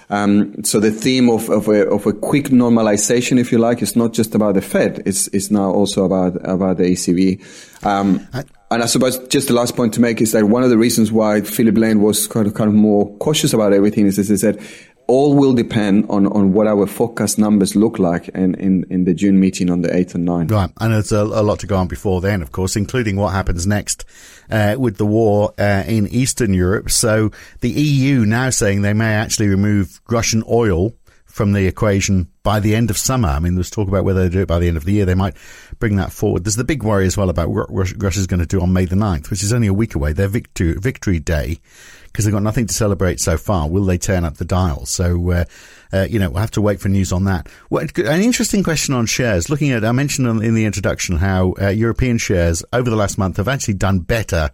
um, 0.10 0.64
so 0.64 0.80
the 0.80 0.92
theme 0.92 1.30
of, 1.30 1.50
of 1.50 1.68
a, 1.68 1.88
of, 1.88 2.06
a, 2.06 2.14
quick 2.14 2.46
normalization, 2.46 3.38
if 3.38 3.52
you 3.52 3.58
like, 3.58 3.82
is 3.82 3.96
not 3.96 4.14
just 4.14 4.34
about 4.34 4.54
the 4.54 4.62
Fed. 4.62 5.04
It's, 5.06 5.28
it's 5.28 5.52
now 5.52 5.72
also 5.72 6.06
about, 6.06 6.38
about 6.48 6.78
the 6.78 6.84
ECB. 6.84 7.86
Um, 7.86 8.25
and 8.72 8.82
I 8.82 8.86
suppose 8.88 9.20
just 9.28 9.48
the 9.48 9.54
last 9.54 9.75
point 9.75 9.94
to 9.96 10.02
make 10.02 10.22
is 10.22 10.32
that 10.32 10.46
one 10.46 10.64
of 10.64 10.70
the 10.70 10.78
reasons 10.78 11.12
why 11.12 11.42
Philip 11.42 11.78
Lane 11.78 12.02
was 12.02 12.28
kind 12.28 12.48
of, 12.48 12.54
kind 12.54 12.68
of 12.68 12.74
more 12.74 13.16
cautious 13.18 13.54
about 13.54 13.74
everything 13.74 14.06
is, 14.08 14.18
as 14.18 14.32
I 14.32 14.36
said, 14.36 14.62
all 15.07 15.35
will 15.35 15.53
depend 15.53 16.05
on, 16.09 16.27
on 16.27 16.53
what 16.53 16.67
our 16.67 16.88
forecast 16.88 17.38
numbers 17.38 17.75
look 17.75 18.00
like 18.00 18.29
in, 18.29 18.55
in, 18.55 18.85
in 18.89 19.03
the 19.05 19.13
June 19.13 19.39
meeting 19.39 19.69
on 19.69 19.81
the 19.81 19.89
8th 19.89 20.15
and 20.15 20.27
9th. 20.27 20.51
Right. 20.51 20.69
And 20.79 20.93
there's 20.93 21.12
a, 21.12 21.21
a 21.21 21.43
lot 21.43 21.59
to 21.59 21.67
go 21.67 21.77
on 21.77 21.88
before 21.88 22.21
then, 22.21 22.41
of 22.41 22.51
course, 22.51 22.75
including 22.75 23.15
what 23.15 23.33
happens 23.33 23.67
next 23.67 24.05
uh, 24.50 24.75
with 24.77 24.97
the 24.97 25.05
war 25.05 25.53
uh, 25.59 25.83
in 25.88 26.07
Eastern 26.07 26.53
Europe. 26.53 26.89
So 26.89 27.31
the 27.62 27.69
EU 27.69 28.25
now 28.25 28.50
saying 28.50 28.81
they 28.81 28.93
may 28.93 29.13
actually 29.13 29.47
remove 29.47 30.01
Russian 30.09 30.43
oil 30.50 30.93
from 31.36 31.51
the 31.51 31.68
equation 31.68 32.30
by 32.44 32.62
the 32.62 32.74
end 32.74 32.89
of 32.89 32.98
summer. 32.98 33.27
I 33.27 33.39
mean, 33.39 33.56
there's 33.56 33.70
talk 33.70 33.89
about 33.89 34.06
whether 34.06 34.24
they 34.24 34.30
do 34.30 34.44
it 34.44 34.48
by 34.48 34.58
the 34.58 34.70
end 34.70 34.77
of 34.77 34.86
the 34.86 34.94
year. 34.94 35.04
They 35.04 35.15
might 35.15 35.36
bring 35.80 35.98
that 35.98 36.13
forward. 36.13 36.46
There's 36.46 36.56
the 36.56 36.63
big 36.63 36.82
worry 36.82 37.06
as 37.06 37.18
well 37.18 37.30
about 37.30 37.50
what 37.50 37.68
Russia's 37.70 38.25
going 38.25 38.39
to 38.39 38.46
do 38.46 38.62
on 38.62 38.72
May 38.72 38.86
the 38.86 38.96
9th, 38.96 39.30
which 39.30 39.44
is 39.44 39.51
only 39.51 39.68
a 39.68 39.74
week 39.74 39.96
away, 39.96 40.13
their 40.13 40.30
victory, 40.30 40.75
victory 40.75 41.20
day, 41.20 41.60
because 42.06 42.24
they've 42.24 42.34
got 42.34 42.42
nothing 42.42 42.68
to 42.68 42.74
celebrate 42.74 43.20
so 43.20 43.38
far. 43.38 43.70
Will 43.70 43.84
they 43.84 43.98
turn 43.98 44.24
up 44.24 44.38
the 44.38 44.46
dial? 44.46 44.86
So, 44.86 45.32
uh, 45.32 45.46
uh, 45.92 46.08
you 46.10 46.20
know, 46.20 46.30
we'll 46.30 46.39
have 46.39 46.51
to 46.51 46.62
wait 46.62 46.80
for 46.80 46.88
news 46.88 47.12
on 47.12 47.25
that. 47.25 47.50
An 47.70 48.22
interesting 48.22 48.63
question 48.63 48.94
on 48.94 49.06
shares. 49.06 49.50
Looking 49.50 49.72
at, 49.72 49.84
I 49.84 49.92
mentioned 49.92 50.42
in 50.42 50.56
the 50.56 50.63
introduction 50.63 51.18
how 51.18 51.54
uh, 51.62 51.68
European 51.68 52.18
shares 52.18 52.63
over 52.72 52.89
the 52.89 52.96
last 52.96 53.18
month 53.18 53.36
have 53.36 53.50
actually 53.50 53.74
done 53.74 54.00
better 54.00 54.51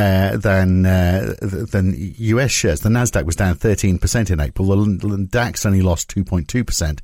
uh, 0.00 0.36
than 0.36 0.86
uh, 0.86 1.34
than 1.40 1.94
US 1.96 2.50
shares. 2.50 2.80
The 2.80 2.88
Nasdaq 2.88 3.24
was 3.24 3.36
down 3.36 3.54
13% 3.54 4.30
in 4.30 4.40
April. 4.40 4.68
The 4.68 5.26
DAX 5.30 5.66
only 5.66 5.82
lost 5.82 6.14
2.2%. 6.14 7.00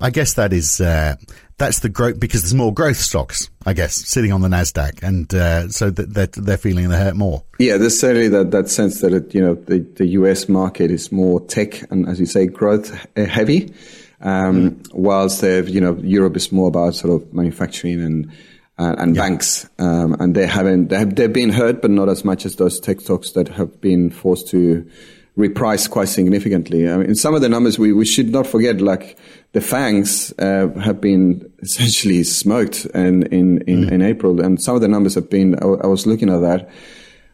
I 0.00 0.10
guess 0.10 0.34
that 0.34 0.52
is 0.52 0.80
uh, 0.80 1.16
that's 1.58 1.80
the 1.80 1.88
growth 1.88 2.20
because 2.20 2.42
there's 2.42 2.54
more 2.54 2.72
growth 2.72 2.98
stocks, 2.98 3.50
I 3.64 3.72
guess, 3.72 3.94
sitting 3.94 4.32
on 4.32 4.42
the 4.42 4.48
Nasdaq, 4.48 5.02
and 5.02 5.32
uh, 5.34 5.68
so 5.70 5.90
that 5.90 6.14
they're, 6.14 6.26
they're 6.26 6.56
feeling 6.56 6.88
the 6.88 6.96
hurt 6.96 7.16
more. 7.16 7.42
Yeah, 7.58 7.78
there's 7.78 7.98
certainly 7.98 8.28
that, 8.28 8.52
that 8.52 8.68
sense 8.68 9.00
that 9.00 9.12
it, 9.12 9.34
you 9.34 9.40
know 9.40 9.54
the, 9.54 9.80
the 9.80 10.06
US 10.20 10.48
market 10.48 10.90
is 10.90 11.10
more 11.10 11.40
tech 11.40 11.90
and, 11.90 12.08
as 12.08 12.20
you 12.20 12.26
say, 12.26 12.46
growth 12.46 12.94
heavy, 13.16 13.72
um, 14.20 14.70
mm. 14.70 14.94
whilst 14.94 15.42
you 15.42 15.80
know 15.80 15.96
Europe 15.96 16.36
is 16.36 16.52
more 16.52 16.68
about 16.68 16.94
sort 16.94 17.12
of 17.12 17.34
manufacturing 17.34 18.00
and 18.00 18.30
uh, 18.78 18.94
and 18.98 19.16
yeah. 19.16 19.22
banks, 19.22 19.68
um, 19.78 20.16
and 20.20 20.34
they 20.34 20.46
haven't 20.46 20.88
they 20.88 20.98
have, 20.98 21.14
they've 21.14 21.32
been 21.32 21.50
hurt, 21.50 21.80
but 21.80 21.90
not 21.90 22.08
as 22.08 22.24
much 22.24 22.44
as 22.44 22.56
those 22.56 22.78
tech 22.78 23.00
stocks 23.00 23.32
that 23.32 23.48
have 23.48 23.80
been 23.80 24.10
forced 24.10 24.48
to 24.48 24.88
reprice 25.36 25.88
quite 25.88 26.08
significantly. 26.08 26.88
I 26.88 26.96
mean, 26.96 27.14
some 27.14 27.34
of 27.34 27.42
the 27.42 27.48
numbers 27.48 27.78
we, 27.78 27.92
we 27.92 28.06
should 28.06 28.30
not 28.30 28.46
forget, 28.46 28.80
like 28.80 29.18
the 29.52 29.60
fangs 29.60 30.32
uh, 30.38 30.68
have 30.82 31.00
been 31.00 31.50
essentially 31.60 32.22
smoked 32.22 32.86
in 32.86 33.24
in, 33.24 33.62
in, 33.62 33.84
mm. 33.84 33.92
in, 33.92 34.02
April, 34.02 34.40
and 34.40 34.60
some 34.60 34.74
of 34.74 34.80
the 34.80 34.88
numbers 34.88 35.14
have 35.14 35.30
been. 35.30 35.56
I, 35.62 35.66
I, 35.66 35.86
was 35.86 36.06
looking 36.06 36.30
at 36.30 36.40
that. 36.40 36.68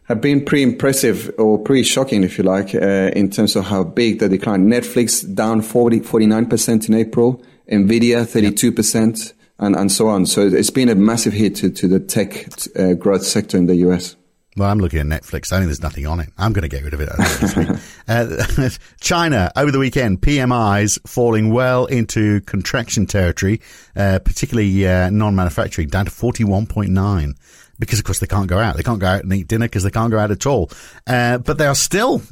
Have 0.05 0.21
been 0.21 0.45
pretty 0.45 0.65
impressive 0.65 1.33
or 1.39 1.59
pretty 1.59 1.85
shocking, 1.85 2.25
if 2.25 2.37
you 2.37 2.45
like, 2.45 2.75
uh, 2.75 3.11
in 3.15 3.31
terms 3.31 3.55
of 3.57 3.65
how 3.65 3.85
big 3.85 4.19
the 4.19 4.29
decline. 4.29 4.67
Netflix 4.67 5.23
down 5.35 5.63
40, 5.63 6.01
49% 6.01 6.89
in 6.89 6.95
April, 6.95 7.43
Nvidia 7.71 8.27
32% 8.27 9.33
and, 9.59 9.77
and 9.77 9.91
so 9.91 10.09
on. 10.09 10.27
So 10.27 10.47
it's 10.47 10.71
been 10.71 10.89
a 10.89 10.95
massive 10.95 11.33
hit 11.33 11.57
to, 11.57 11.71
to 11.71 11.89
the 11.89 12.01
tech 12.01 12.49
uh, 12.79 12.95
growth 12.95 13.25
sector 13.25 13.57
in 13.57 13.67
the 13.67 13.77
US. 13.77 14.17
Well, 14.55 14.69
I'm 14.69 14.81
looking 14.81 14.99
at 14.99 15.07
Netflix. 15.07 15.51
I 15.51 15.57
think 15.57 15.69
there's 15.69 15.83
nothing 15.83 16.07
on 16.07 16.21
it. 16.21 16.29
I'm 16.37 16.53
going 16.53 16.63
to 16.63 16.69
get 16.69 16.85
rid 16.85 16.93
of 16.93 17.01
it. 17.01 17.09
uh, 18.09 18.69
China 19.01 19.51
over 19.57 19.71
the 19.71 19.79
weekend, 19.79 20.21
PMIs 20.21 20.99
falling 21.09 21.55
well 21.55 21.87
into 21.87 22.43
contraction 22.43 23.07
territory, 23.07 23.63
uh, 23.97 24.19
particularly 24.19 24.87
uh, 24.87 25.09
non-manufacturing, 25.09 25.89
down 25.89 26.05
to 26.05 26.11
41.9 26.11 27.35
because 27.79 27.99
of 27.99 28.05
course 28.05 28.21
they 28.21 28.29
can't 28.29 28.47
go 28.47 28.59
out. 28.59 28.77
They 28.77 28.85
can't 28.85 29.01
go 29.01 29.09
out 29.09 29.25
and 29.25 29.33
eat 29.33 29.49
dinner 29.49 29.67
because 29.67 29.83
they 29.83 29.91
can't 29.91 30.13
go 30.13 30.19
out 30.19 30.31
at 30.31 30.47
all. 30.47 30.71
Uh, 31.05 31.39
but 31.39 31.59
they 31.59 31.67
are 31.67 31.75
still 31.75 32.23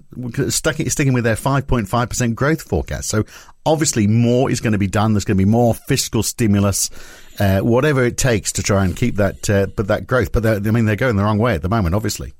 stuck, 0.48 0.76
sticking 0.76 1.12
with 1.12 1.24
their 1.24 1.34
5.5% 1.34 2.34
growth 2.36 2.62
forecast. 2.62 3.08
So 3.08 3.24
obviously 3.67 4.07
more 4.07 4.50
is 4.50 4.61
going 4.61 4.73
to 4.73 4.79
be 4.79 4.87
done. 4.87 5.12
There's 5.12 5.25
going 5.25 5.38
to 5.38 5.45
be 5.45 5.50
more 5.50 5.75
fiscal 5.75 6.23
stimulus, 6.23 6.90
uh, 7.38 7.61
whatever 7.61 8.05
it 8.05 8.17
takes 8.17 8.52
to 8.52 8.62
try 8.62 8.85
and 8.85 8.97
keep 8.97 9.17
that, 9.17 9.49
uh, 9.49 9.67
but 9.67 9.88
that 9.88 10.07
growth. 10.07 10.33
But 10.33 10.47
I 10.47 10.59
mean, 10.59 10.85
they're 10.85 10.97
going 10.97 11.17
the 11.17 11.25
wrong 11.25 11.38
way 11.38 11.55
at 11.55 11.62
the 11.62 11.69
moment, 11.69 11.95
obviously. 11.95 12.33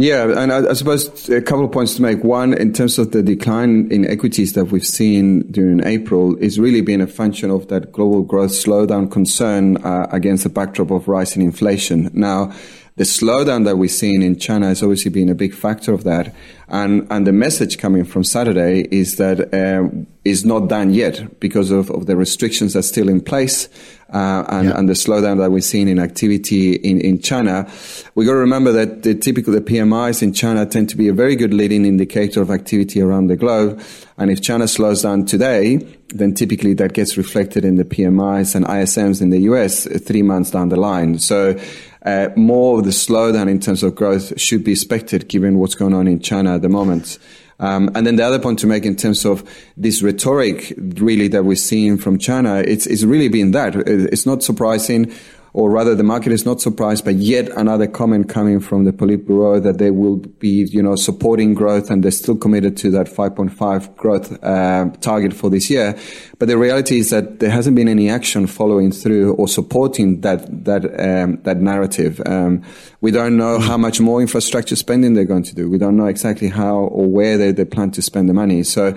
Yeah, 0.00 0.40
and 0.40 0.52
I, 0.52 0.70
I, 0.70 0.72
suppose 0.74 1.28
a 1.28 1.42
couple 1.42 1.64
of 1.64 1.72
points 1.72 1.96
to 1.96 2.02
make. 2.02 2.22
One, 2.22 2.54
in 2.54 2.72
terms 2.72 3.00
of 3.00 3.10
the 3.10 3.20
decline 3.20 3.90
in 3.90 4.08
equities 4.08 4.52
that 4.52 4.66
we've 4.66 4.86
seen 4.86 5.50
during 5.50 5.84
April, 5.84 6.36
is 6.36 6.56
really 6.56 6.82
been 6.82 7.00
a 7.00 7.08
function 7.08 7.50
of 7.50 7.66
that 7.66 7.90
global 7.90 8.22
growth 8.22 8.52
slowdown 8.52 9.10
concern 9.10 9.76
uh, 9.78 10.06
against 10.12 10.44
the 10.44 10.50
backdrop 10.50 10.92
of 10.92 11.08
rising 11.08 11.42
inflation. 11.42 12.10
Now, 12.12 12.52
the 12.98 13.04
slowdown 13.04 13.64
that 13.64 13.78
we're 13.78 13.88
seeing 13.88 14.22
in 14.22 14.36
China 14.36 14.66
has 14.66 14.82
obviously 14.82 15.12
been 15.12 15.28
a 15.28 15.34
big 15.34 15.54
factor 15.54 15.92
of 15.92 16.02
that. 16.02 16.34
And, 16.66 17.06
and 17.10 17.28
the 17.28 17.32
message 17.32 17.78
coming 17.78 18.04
from 18.04 18.24
Saturday 18.24 18.88
is 18.90 19.16
that 19.16 19.54
um, 19.54 20.08
is 20.24 20.44
not 20.44 20.68
done 20.68 20.92
yet 20.92 21.38
because 21.38 21.70
of, 21.70 21.90
of 21.90 22.06
the 22.06 22.16
restrictions 22.16 22.72
that's 22.72 22.88
still 22.88 23.08
in 23.08 23.20
place 23.20 23.68
uh, 24.12 24.44
and, 24.48 24.68
yeah. 24.68 24.76
and 24.76 24.88
the 24.88 24.94
slowdown 24.94 25.38
that 25.38 25.52
we're 25.52 25.60
seeing 25.60 25.86
in 25.86 26.00
activity 26.00 26.74
in, 26.74 27.00
in 27.00 27.20
China. 27.20 27.70
We've 28.16 28.26
got 28.26 28.34
to 28.34 28.40
remember 28.40 28.72
that 28.72 29.04
the 29.04 29.14
typical 29.14 29.52
the 29.52 29.60
PMIs 29.60 30.20
in 30.20 30.32
China 30.32 30.66
tend 30.66 30.88
to 30.90 30.96
be 30.96 31.06
a 31.06 31.12
very 31.12 31.36
good 31.36 31.54
leading 31.54 31.86
indicator 31.86 32.42
of 32.42 32.50
activity 32.50 33.00
around 33.00 33.28
the 33.28 33.36
globe. 33.36 33.80
And 34.18 34.30
if 34.30 34.40
China 34.42 34.66
slows 34.66 35.02
down 35.02 35.24
today, 35.24 35.76
then 36.08 36.34
typically 36.34 36.74
that 36.74 36.94
gets 36.94 37.16
reflected 37.16 37.64
in 37.64 37.76
the 37.76 37.84
PMIs 37.84 38.56
and 38.56 38.66
ISMs 38.66 39.22
in 39.22 39.30
the 39.30 39.42
US 39.42 39.86
three 40.04 40.22
months 40.22 40.50
down 40.50 40.68
the 40.68 40.76
line. 40.76 41.20
So 41.20 41.58
uh, 42.04 42.28
more 42.36 42.78
of 42.78 42.84
the 42.84 42.90
slowdown 42.90 43.48
in 43.48 43.60
terms 43.60 43.82
of 43.82 43.94
growth 43.94 44.38
should 44.40 44.64
be 44.64 44.72
expected 44.72 45.28
given 45.28 45.58
what's 45.58 45.74
going 45.74 45.94
on 45.94 46.06
in 46.06 46.20
China 46.20 46.54
at 46.54 46.62
the 46.62 46.68
moment. 46.68 47.18
Um, 47.60 47.90
and 47.94 48.06
then 48.06 48.16
the 48.16 48.22
other 48.22 48.38
point 48.38 48.60
to 48.60 48.66
make 48.66 48.84
in 48.84 48.94
terms 48.94 49.24
of 49.24 49.42
this 49.76 50.00
rhetoric, 50.00 50.74
really 50.78 51.26
that 51.28 51.44
we're 51.44 51.56
seeing 51.56 51.98
from 51.98 52.18
China, 52.18 52.58
it's, 52.58 52.86
it's 52.86 53.02
really 53.02 53.28
been 53.28 53.50
that. 53.50 53.74
It's 53.74 54.26
not 54.26 54.42
surprising 54.42 55.12
or 55.58 55.68
rather 55.68 55.96
the 55.96 56.04
market 56.04 56.30
is 56.30 56.46
not 56.46 56.60
surprised 56.60 57.04
by 57.04 57.10
yet 57.10 57.48
another 57.56 57.88
comment 57.88 58.28
coming 58.28 58.60
from 58.60 58.84
the 58.84 58.92
Politburo 58.92 59.60
that 59.60 59.78
they 59.78 59.90
will 59.90 60.18
be, 60.38 60.68
you 60.70 60.80
know, 60.80 60.94
supporting 60.94 61.52
growth 61.52 61.90
and 61.90 62.04
they're 62.04 62.12
still 62.12 62.36
committed 62.36 62.76
to 62.76 62.92
that 62.92 63.08
5.5 63.08 63.96
growth 63.96 64.44
uh, 64.44 64.88
target 65.00 65.34
for 65.34 65.50
this 65.50 65.68
year. 65.68 65.98
But 66.38 66.46
the 66.46 66.56
reality 66.56 67.00
is 67.00 67.10
that 67.10 67.40
there 67.40 67.50
hasn't 67.50 67.74
been 67.74 67.88
any 67.88 68.08
action 68.08 68.46
following 68.46 68.92
through 68.92 69.34
or 69.34 69.48
supporting 69.48 70.20
that 70.20 70.64
that 70.64 70.84
um, 70.84 71.42
that 71.42 71.56
narrative. 71.56 72.22
Um, 72.24 72.62
we 73.00 73.10
don't 73.10 73.36
know 73.36 73.58
how 73.58 73.76
much 73.76 73.98
more 73.98 74.20
infrastructure 74.20 74.76
spending 74.76 75.14
they're 75.14 75.24
going 75.24 75.42
to 75.42 75.56
do. 75.56 75.68
We 75.68 75.78
don't 75.78 75.96
know 75.96 76.06
exactly 76.06 76.50
how 76.50 76.76
or 76.76 77.08
where 77.08 77.36
they, 77.36 77.50
they 77.50 77.64
plan 77.64 77.90
to 77.92 78.02
spend 78.02 78.28
the 78.28 78.34
money. 78.34 78.62
So 78.62 78.96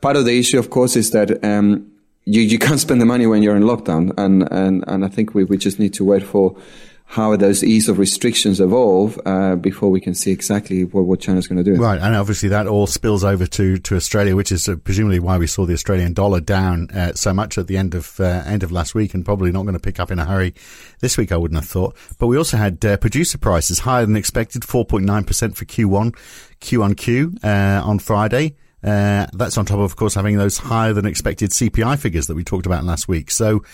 part 0.00 0.14
of 0.14 0.24
the 0.24 0.38
issue, 0.38 0.60
of 0.60 0.70
course, 0.70 0.94
is 0.94 1.10
that 1.10 1.42
um, 1.44 1.90
you, 2.26 2.42
you 2.42 2.58
can't 2.58 2.80
spend 2.80 3.00
the 3.00 3.06
money 3.06 3.26
when 3.26 3.42
you're 3.42 3.56
in 3.56 3.62
lockdown. 3.62 4.12
And, 4.18 4.46
and, 4.52 4.84
and 4.86 5.04
I 5.04 5.08
think 5.08 5.34
we, 5.34 5.44
we 5.44 5.56
just 5.56 5.78
need 5.78 5.94
to 5.94 6.04
wait 6.04 6.22
for 6.22 6.56
how 7.08 7.36
those 7.36 7.62
ease 7.62 7.88
of 7.88 8.00
restrictions 8.00 8.60
evolve 8.60 9.16
uh, 9.24 9.54
before 9.54 9.90
we 9.90 10.00
can 10.00 10.12
see 10.12 10.32
exactly 10.32 10.84
what, 10.84 11.04
what 11.04 11.20
China's 11.20 11.46
going 11.46 11.62
to 11.62 11.62
do. 11.62 11.80
Right, 11.80 12.00
and 12.00 12.16
obviously 12.16 12.48
that 12.48 12.66
all 12.66 12.88
spills 12.88 13.22
over 13.22 13.46
to, 13.46 13.78
to 13.78 13.94
Australia, 13.94 14.34
which 14.34 14.50
is 14.50 14.68
uh, 14.68 14.74
presumably 14.74 15.20
why 15.20 15.38
we 15.38 15.46
saw 15.46 15.66
the 15.66 15.72
Australian 15.72 16.14
dollar 16.14 16.40
down 16.40 16.90
uh, 16.90 17.12
so 17.12 17.32
much 17.32 17.58
at 17.58 17.68
the 17.68 17.76
end 17.76 17.94
of 17.94 18.18
uh, 18.18 18.42
end 18.44 18.64
of 18.64 18.72
last 18.72 18.96
week, 18.96 19.14
and 19.14 19.24
probably 19.24 19.52
not 19.52 19.62
going 19.62 19.74
to 19.74 19.80
pick 19.80 20.00
up 20.00 20.10
in 20.10 20.18
a 20.18 20.24
hurry 20.24 20.52
this 20.98 21.16
week. 21.16 21.30
I 21.30 21.36
wouldn't 21.36 21.60
have 21.60 21.70
thought. 21.70 21.96
But 22.18 22.26
we 22.26 22.36
also 22.36 22.56
had 22.56 22.84
uh, 22.84 22.96
producer 22.96 23.38
prices 23.38 23.78
higher 23.78 24.04
than 24.04 24.16
expected, 24.16 24.64
four 24.64 24.84
point 24.84 25.04
nine 25.04 25.22
percent 25.22 25.56
for 25.56 25.64
Q1, 25.64 26.16
Q 26.58 26.82
on 26.82 26.94
Q 26.94 27.36
uh, 27.44 27.82
on 27.84 28.00
Friday. 28.00 28.56
Uh, 28.86 29.26
that's 29.32 29.58
on 29.58 29.66
top 29.66 29.78
of, 29.78 29.82
of 29.82 29.96
course, 29.96 30.14
having 30.14 30.36
those 30.36 30.58
higher 30.58 30.92
than 30.92 31.06
expected 31.06 31.50
CPI 31.50 31.98
figures 31.98 32.28
that 32.28 32.36
we 32.36 32.44
talked 32.44 32.66
about 32.66 32.84
last 32.84 33.08
week. 33.08 33.32
So, 33.32 33.64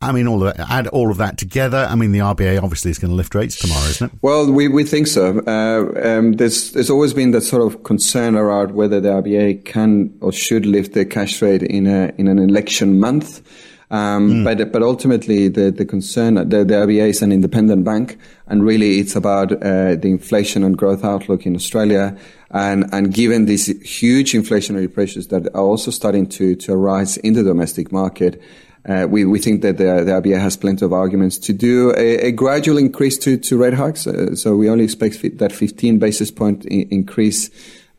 I 0.00 0.12
mean, 0.12 0.26
all 0.26 0.46
of 0.46 0.56
that, 0.56 0.68
add 0.70 0.88
all 0.88 1.10
of 1.10 1.16
that 1.16 1.38
together. 1.38 1.86
I 1.88 1.94
mean, 1.94 2.12
the 2.12 2.18
RBA 2.18 2.62
obviously 2.62 2.90
is 2.90 2.98
going 2.98 3.10
to 3.10 3.14
lift 3.14 3.34
rates 3.34 3.58
tomorrow, 3.58 3.86
isn't 3.86 4.12
it? 4.12 4.18
Well, 4.20 4.50
we, 4.52 4.68
we 4.68 4.84
think 4.84 5.06
so. 5.06 5.40
Uh, 5.46 6.00
um, 6.06 6.32
there's 6.34 6.72
there's 6.72 6.90
always 6.90 7.14
been 7.14 7.30
that 7.30 7.40
sort 7.40 7.62
of 7.62 7.82
concern 7.82 8.36
around 8.36 8.72
whether 8.72 9.00
the 9.00 9.08
RBA 9.08 9.64
can 9.64 10.16
or 10.20 10.32
should 10.32 10.66
lift 10.66 10.92
the 10.92 11.06
cash 11.06 11.40
rate 11.40 11.62
in 11.62 11.86
a 11.86 12.12
in 12.18 12.28
an 12.28 12.38
election 12.38 13.00
month. 13.00 13.42
Um, 13.90 14.30
mm. 14.30 14.44
But 14.44 14.70
but 14.70 14.82
ultimately, 14.82 15.48
the 15.48 15.70
the 15.70 15.86
concern 15.86 16.34
the, 16.34 16.64
the 16.64 16.74
RBA 16.74 17.08
is 17.08 17.22
an 17.22 17.32
independent 17.32 17.84
bank, 17.84 18.18
and 18.48 18.64
really 18.64 18.98
it's 18.98 19.16
about 19.16 19.52
uh, 19.52 19.94
the 19.94 20.08
inflation 20.10 20.62
and 20.62 20.76
growth 20.76 21.04
outlook 21.04 21.46
in 21.46 21.54
Australia. 21.54 22.16
And 22.50 22.84
and 22.92 23.14
given 23.14 23.46
these 23.46 23.66
huge 23.66 24.32
inflationary 24.32 24.92
pressures 24.92 25.28
that 25.28 25.46
are 25.54 25.62
also 25.62 25.90
starting 25.90 26.26
to 26.30 26.54
to 26.56 26.72
arise 26.74 27.16
in 27.18 27.32
the 27.32 27.42
domestic 27.42 27.92
market. 27.92 28.42
Uh, 28.88 29.06
we, 29.08 29.24
we 29.24 29.38
think 29.38 29.62
that 29.62 29.78
the, 29.78 29.84
the 30.04 30.12
RBA 30.12 30.38
has 30.40 30.56
plenty 30.56 30.84
of 30.84 30.92
arguments 30.92 31.38
to 31.38 31.52
do 31.52 31.92
a, 31.96 32.28
a 32.28 32.30
gradual 32.30 32.78
increase 32.78 33.18
to, 33.18 33.36
to 33.36 33.58
rate 33.58 33.74
hikes. 33.74 34.06
Uh, 34.06 34.34
so 34.36 34.56
we 34.56 34.70
only 34.70 34.84
expect 34.84 35.38
that 35.38 35.50
15 35.52 35.98
basis 35.98 36.30
point 36.30 36.64
I- 36.70 36.86
increase 36.90 37.50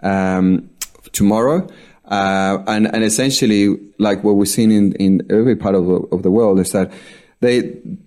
um, 0.02 0.70
tomorrow. 1.12 1.68
Uh, 2.06 2.64
and, 2.68 2.88
and 2.88 3.04
essentially, 3.04 3.78
like 4.00 4.24
what 4.24 4.34
we've 4.34 4.48
seen 4.48 4.72
in, 4.72 4.94
in 4.94 5.28
every 5.30 5.58
part 5.58 5.76
of 5.76 5.86
the, 5.88 5.96
of 6.14 6.24
the 6.24 6.32
world 6.32 6.58
is 6.60 6.72
that 6.72 6.92
they, 7.42 7.64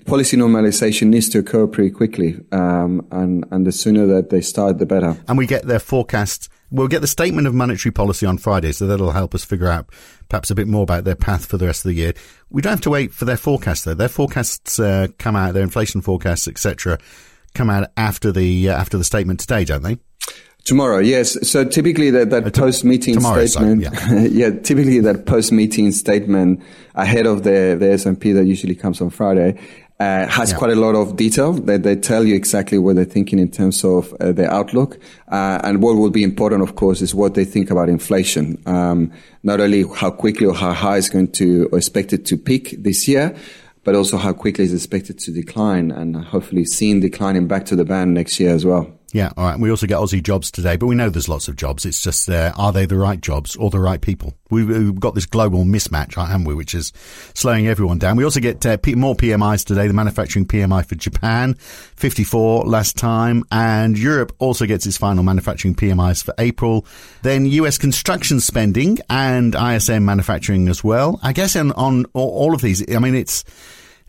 policy 0.06 0.38
normalization 0.38 1.08
needs 1.08 1.28
to 1.28 1.40
occur 1.40 1.66
pretty 1.66 1.90
quickly. 1.90 2.40
Um, 2.50 3.06
and, 3.10 3.44
and 3.50 3.66
the 3.66 3.72
sooner 3.72 4.06
that 4.06 4.30
they 4.30 4.40
start, 4.40 4.78
the 4.78 4.86
better. 4.86 5.18
And 5.28 5.36
we 5.36 5.46
get 5.46 5.66
their 5.66 5.78
forecast. 5.80 6.48
We'll 6.70 6.88
get 6.88 7.00
the 7.00 7.08
statement 7.08 7.46
of 7.46 7.54
monetary 7.54 7.92
policy 7.92 8.26
on 8.26 8.38
Friday, 8.38 8.72
so 8.72 8.86
that'll 8.86 9.10
help 9.10 9.34
us 9.34 9.44
figure 9.44 9.68
out 9.68 9.88
perhaps 10.28 10.50
a 10.50 10.54
bit 10.54 10.68
more 10.68 10.84
about 10.84 11.04
their 11.04 11.16
path 11.16 11.46
for 11.46 11.56
the 11.56 11.66
rest 11.66 11.84
of 11.84 11.90
the 11.90 11.96
year. 11.96 12.14
We 12.48 12.62
don't 12.62 12.72
have 12.72 12.80
to 12.82 12.90
wait 12.90 13.12
for 13.12 13.24
their 13.24 13.36
forecast 13.36 13.84
though. 13.84 13.94
Their 13.94 14.08
forecasts 14.08 14.78
uh, 14.78 15.08
come 15.18 15.34
out, 15.34 15.54
their 15.54 15.62
inflation 15.62 16.00
forecasts, 16.00 16.46
etc., 16.46 16.98
come 17.54 17.68
out 17.68 17.90
after 17.96 18.30
the 18.30 18.70
uh, 18.70 18.78
after 18.78 18.96
the 18.96 19.04
statement 19.04 19.40
today, 19.40 19.64
don't 19.64 19.82
they? 19.82 19.98
Tomorrow, 20.64 20.98
yes. 20.98 21.48
So 21.48 21.64
typically 21.64 22.10
that, 22.10 22.30
that 22.30 22.46
uh, 22.46 22.50
post 22.50 22.84
meeting 22.84 23.18
statement, 23.20 23.48
sorry, 23.48 24.22
yeah. 24.22 24.50
yeah. 24.50 24.60
typically 24.60 25.00
that 25.00 25.26
post 25.26 25.52
meeting 25.52 25.90
statement 25.92 26.62
ahead 26.94 27.26
of 27.26 27.42
the, 27.44 27.76
the 27.78 27.86
SMP 27.86 28.34
that 28.34 28.44
usually 28.44 28.74
comes 28.74 29.00
on 29.00 29.10
Friday 29.10 29.58
uh, 30.00 30.26
has 30.26 30.50
yeah. 30.50 30.56
quite 30.56 30.70
a 30.70 30.74
lot 30.74 30.94
of 30.94 31.14
detail. 31.16 31.52
They, 31.52 31.76
they 31.76 31.94
tell 31.94 32.24
you 32.24 32.34
exactly 32.34 32.78
what 32.78 32.96
they're 32.96 33.04
thinking 33.04 33.38
in 33.38 33.50
terms 33.50 33.84
of 33.84 34.12
uh, 34.14 34.32
their 34.32 34.50
outlook. 34.50 34.98
Uh, 35.28 35.60
and 35.62 35.82
what 35.82 35.96
will 35.96 36.10
be 36.10 36.22
important, 36.22 36.62
of 36.62 36.74
course, 36.74 37.02
is 37.02 37.14
what 37.14 37.34
they 37.34 37.44
think 37.44 37.70
about 37.70 37.90
inflation. 37.90 38.60
Um, 38.64 39.12
not 39.42 39.60
only 39.60 39.84
how 39.94 40.10
quickly 40.10 40.46
or 40.46 40.54
how 40.54 40.72
high 40.72 40.96
is 40.96 41.10
going 41.10 41.32
to 41.32 41.68
or 41.70 41.78
expected 41.78 42.24
to 42.26 42.38
peak 42.38 42.76
this 42.78 43.06
year, 43.06 43.36
but 43.84 43.94
also 43.94 44.16
how 44.16 44.32
quickly 44.32 44.64
is 44.64 44.72
expected 44.72 45.18
to 45.18 45.32
decline 45.32 45.90
and 45.90 46.16
hopefully 46.16 46.64
seen 46.64 47.00
declining 47.00 47.46
back 47.46 47.66
to 47.66 47.76
the 47.76 47.84
band 47.84 48.14
next 48.14 48.40
year 48.40 48.54
as 48.54 48.64
well. 48.64 48.90
Yeah, 49.12 49.30
all 49.36 49.44
right. 49.44 49.58
We 49.58 49.70
also 49.70 49.88
get 49.88 49.98
Aussie 49.98 50.22
jobs 50.22 50.52
today, 50.52 50.76
but 50.76 50.86
we 50.86 50.94
know 50.94 51.10
there's 51.10 51.28
lots 51.28 51.48
of 51.48 51.56
jobs. 51.56 51.84
It's 51.84 52.00
just 52.00 52.28
uh, 52.30 52.52
are 52.56 52.72
they 52.72 52.86
the 52.86 52.96
right 52.96 53.20
jobs 53.20 53.56
or 53.56 53.68
the 53.68 53.80
right 53.80 54.00
people? 54.00 54.34
We've, 54.50 54.68
we've 54.68 55.00
got 55.00 55.16
this 55.16 55.26
global 55.26 55.64
mismatch, 55.64 56.14
haven't 56.14 56.44
we, 56.44 56.54
which 56.54 56.74
is 56.76 56.92
slowing 57.34 57.66
everyone 57.66 57.98
down. 57.98 58.16
We 58.16 58.24
also 58.24 58.38
get 58.38 58.64
uh, 58.64 58.76
P- 58.76 58.94
more 58.94 59.16
PMIs 59.16 59.64
today. 59.64 59.88
The 59.88 59.94
manufacturing 59.94 60.46
PMI 60.46 60.86
for 60.86 60.94
Japan, 60.94 61.54
54 61.54 62.66
last 62.66 62.96
time, 62.96 63.42
and 63.50 63.98
Europe 63.98 64.32
also 64.38 64.64
gets 64.64 64.86
its 64.86 64.96
final 64.96 65.24
manufacturing 65.24 65.74
PMIs 65.74 66.22
for 66.22 66.34
April. 66.38 66.86
Then 67.22 67.46
US 67.46 67.78
construction 67.78 68.38
spending 68.38 68.98
and 69.08 69.56
ISM 69.56 70.04
manufacturing 70.04 70.68
as 70.68 70.84
well. 70.84 71.18
I 71.22 71.32
guess 71.32 71.56
on, 71.56 71.72
on 71.72 72.06
all 72.12 72.54
of 72.54 72.60
these, 72.60 72.88
I 72.94 73.00
mean, 73.00 73.16
it's 73.16 73.44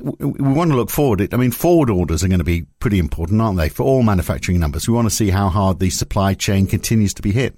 we 0.01 0.53
want 0.53 0.72
to 0.72 0.77
look 0.77 0.89
forward. 0.89 1.34
I 1.34 1.38
mean, 1.38 1.51
forward 1.51 1.89
orders 1.89 2.24
are 2.24 2.27
going 2.27 2.39
to 2.39 2.46
be 2.46 2.63
pretty 2.79 3.00
important, 3.00 3.41
aren't 3.41 3.58
they, 3.58 3.70
for 3.70 3.84
all 3.84 4.03
manufacturing 4.03 4.60
numbers? 4.60 4.88
We 4.88 4.93
want 4.93 5.10
to 5.10 5.15
see 5.15 5.29
how 5.29 5.50
hard 5.50 5.79
the 5.79 5.89
supply 5.89 6.34
chain 6.34 6.67
continues 6.67 7.13
to 7.15 7.22
be 7.22 7.31
hit. 7.31 7.55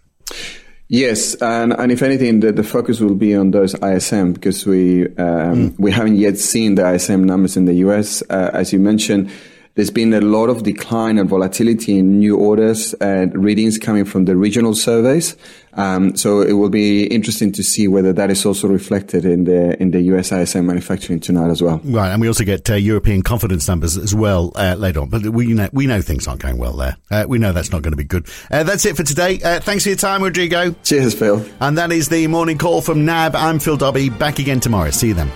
Yes, 0.89 1.33
and, 1.35 1.73
and 1.73 1.91
if 1.91 2.01
anything, 2.01 2.41
the, 2.41 2.51
the 2.51 2.63
focus 2.63 2.99
will 2.99 3.15
be 3.15 3.35
on 3.35 3.51
those 3.51 3.73
ISM 3.81 4.33
because 4.33 4.65
we 4.65 5.05
um, 5.05 5.71
mm. 5.71 5.79
we 5.79 5.91
haven't 5.91 6.17
yet 6.17 6.37
seen 6.37 6.75
the 6.75 6.87
ISM 6.87 7.23
numbers 7.23 7.57
in 7.57 7.65
the 7.65 7.73
US. 7.85 8.21
Uh, 8.29 8.51
as 8.53 8.73
you 8.73 8.79
mentioned, 8.79 9.31
there's 9.75 9.89
been 9.89 10.13
a 10.13 10.21
lot 10.21 10.49
of 10.49 10.63
decline 10.63 11.17
and 11.17 11.27
volatility 11.27 11.97
in 11.97 12.19
new 12.19 12.37
orders 12.37 12.93
and 12.95 13.33
readings 13.43 13.77
coming 13.77 14.05
from 14.05 14.25
the 14.25 14.35
regional 14.35 14.75
surveys. 14.75 15.35
Um, 15.73 16.15
so 16.15 16.41
it 16.41 16.53
will 16.53 16.69
be 16.69 17.07
interesting 17.07 17.51
to 17.53 17.63
see 17.63 17.87
whether 17.87 18.13
that 18.13 18.29
is 18.29 18.45
also 18.45 18.67
reflected 18.67 19.25
in 19.25 19.45
the 19.45 19.81
in 19.81 19.89
the 19.89 20.01
US 20.01 20.31
ISM 20.31 20.67
manufacturing 20.67 21.19
tonight 21.19 21.49
as 21.49 21.63
well. 21.63 21.81
Right, 21.83 22.11
and 22.11 22.21
we 22.21 22.27
also 22.27 22.43
get 22.43 22.69
uh, 22.69 22.75
European 22.75 23.23
confidence 23.23 23.67
numbers 23.67 23.97
as 23.97 24.13
well 24.13 24.51
uh, 24.55 24.75
later 24.77 25.01
on. 25.01 25.09
But 25.09 25.27
we 25.29 25.47
know 25.53 25.69
we 25.73 25.87
know 25.87 26.01
things 26.01 26.27
aren't 26.27 26.41
going 26.41 26.59
well 26.59 26.73
there. 26.73 26.97
Uh, 27.09 27.25
we 27.27 27.39
know 27.39 27.51
that's 27.51 27.71
not 27.71 27.81
going 27.81 27.93
to 27.93 27.97
be 27.97 28.03
good. 28.03 28.27
Uh, 28.51 28.61
that's 28.61 28.85
it 28.85 28.95
for 28.95 29.03
today. 29.03 29.39
Uh, 29.43 29.59
thanks 29.59 29.83
for 29.83 29.89
your 29.89 29.97
time, 29.97 30.21
Rodrigo. 30.21 30.75
Cheers, 30.83 31.15
Phil. 31.15 31.43
And 31.59 31.77
that 31.79 31.91
is 31.91 32.09
the 32.09 32.27
morning 32.27 32.59
call 32.59 32.81
from 32.81 33.05
NAB. 33.05 33.35
I'm 33.35 33.57
Phil 33.57 33.77
Dobbie. 33.77 34.09
Back 34.09 34.37
again 34.37 34.59
tomorrow. 34.59 34.91
See 34.91 35.07
you 35.07 35.13
then. 35.15 35.31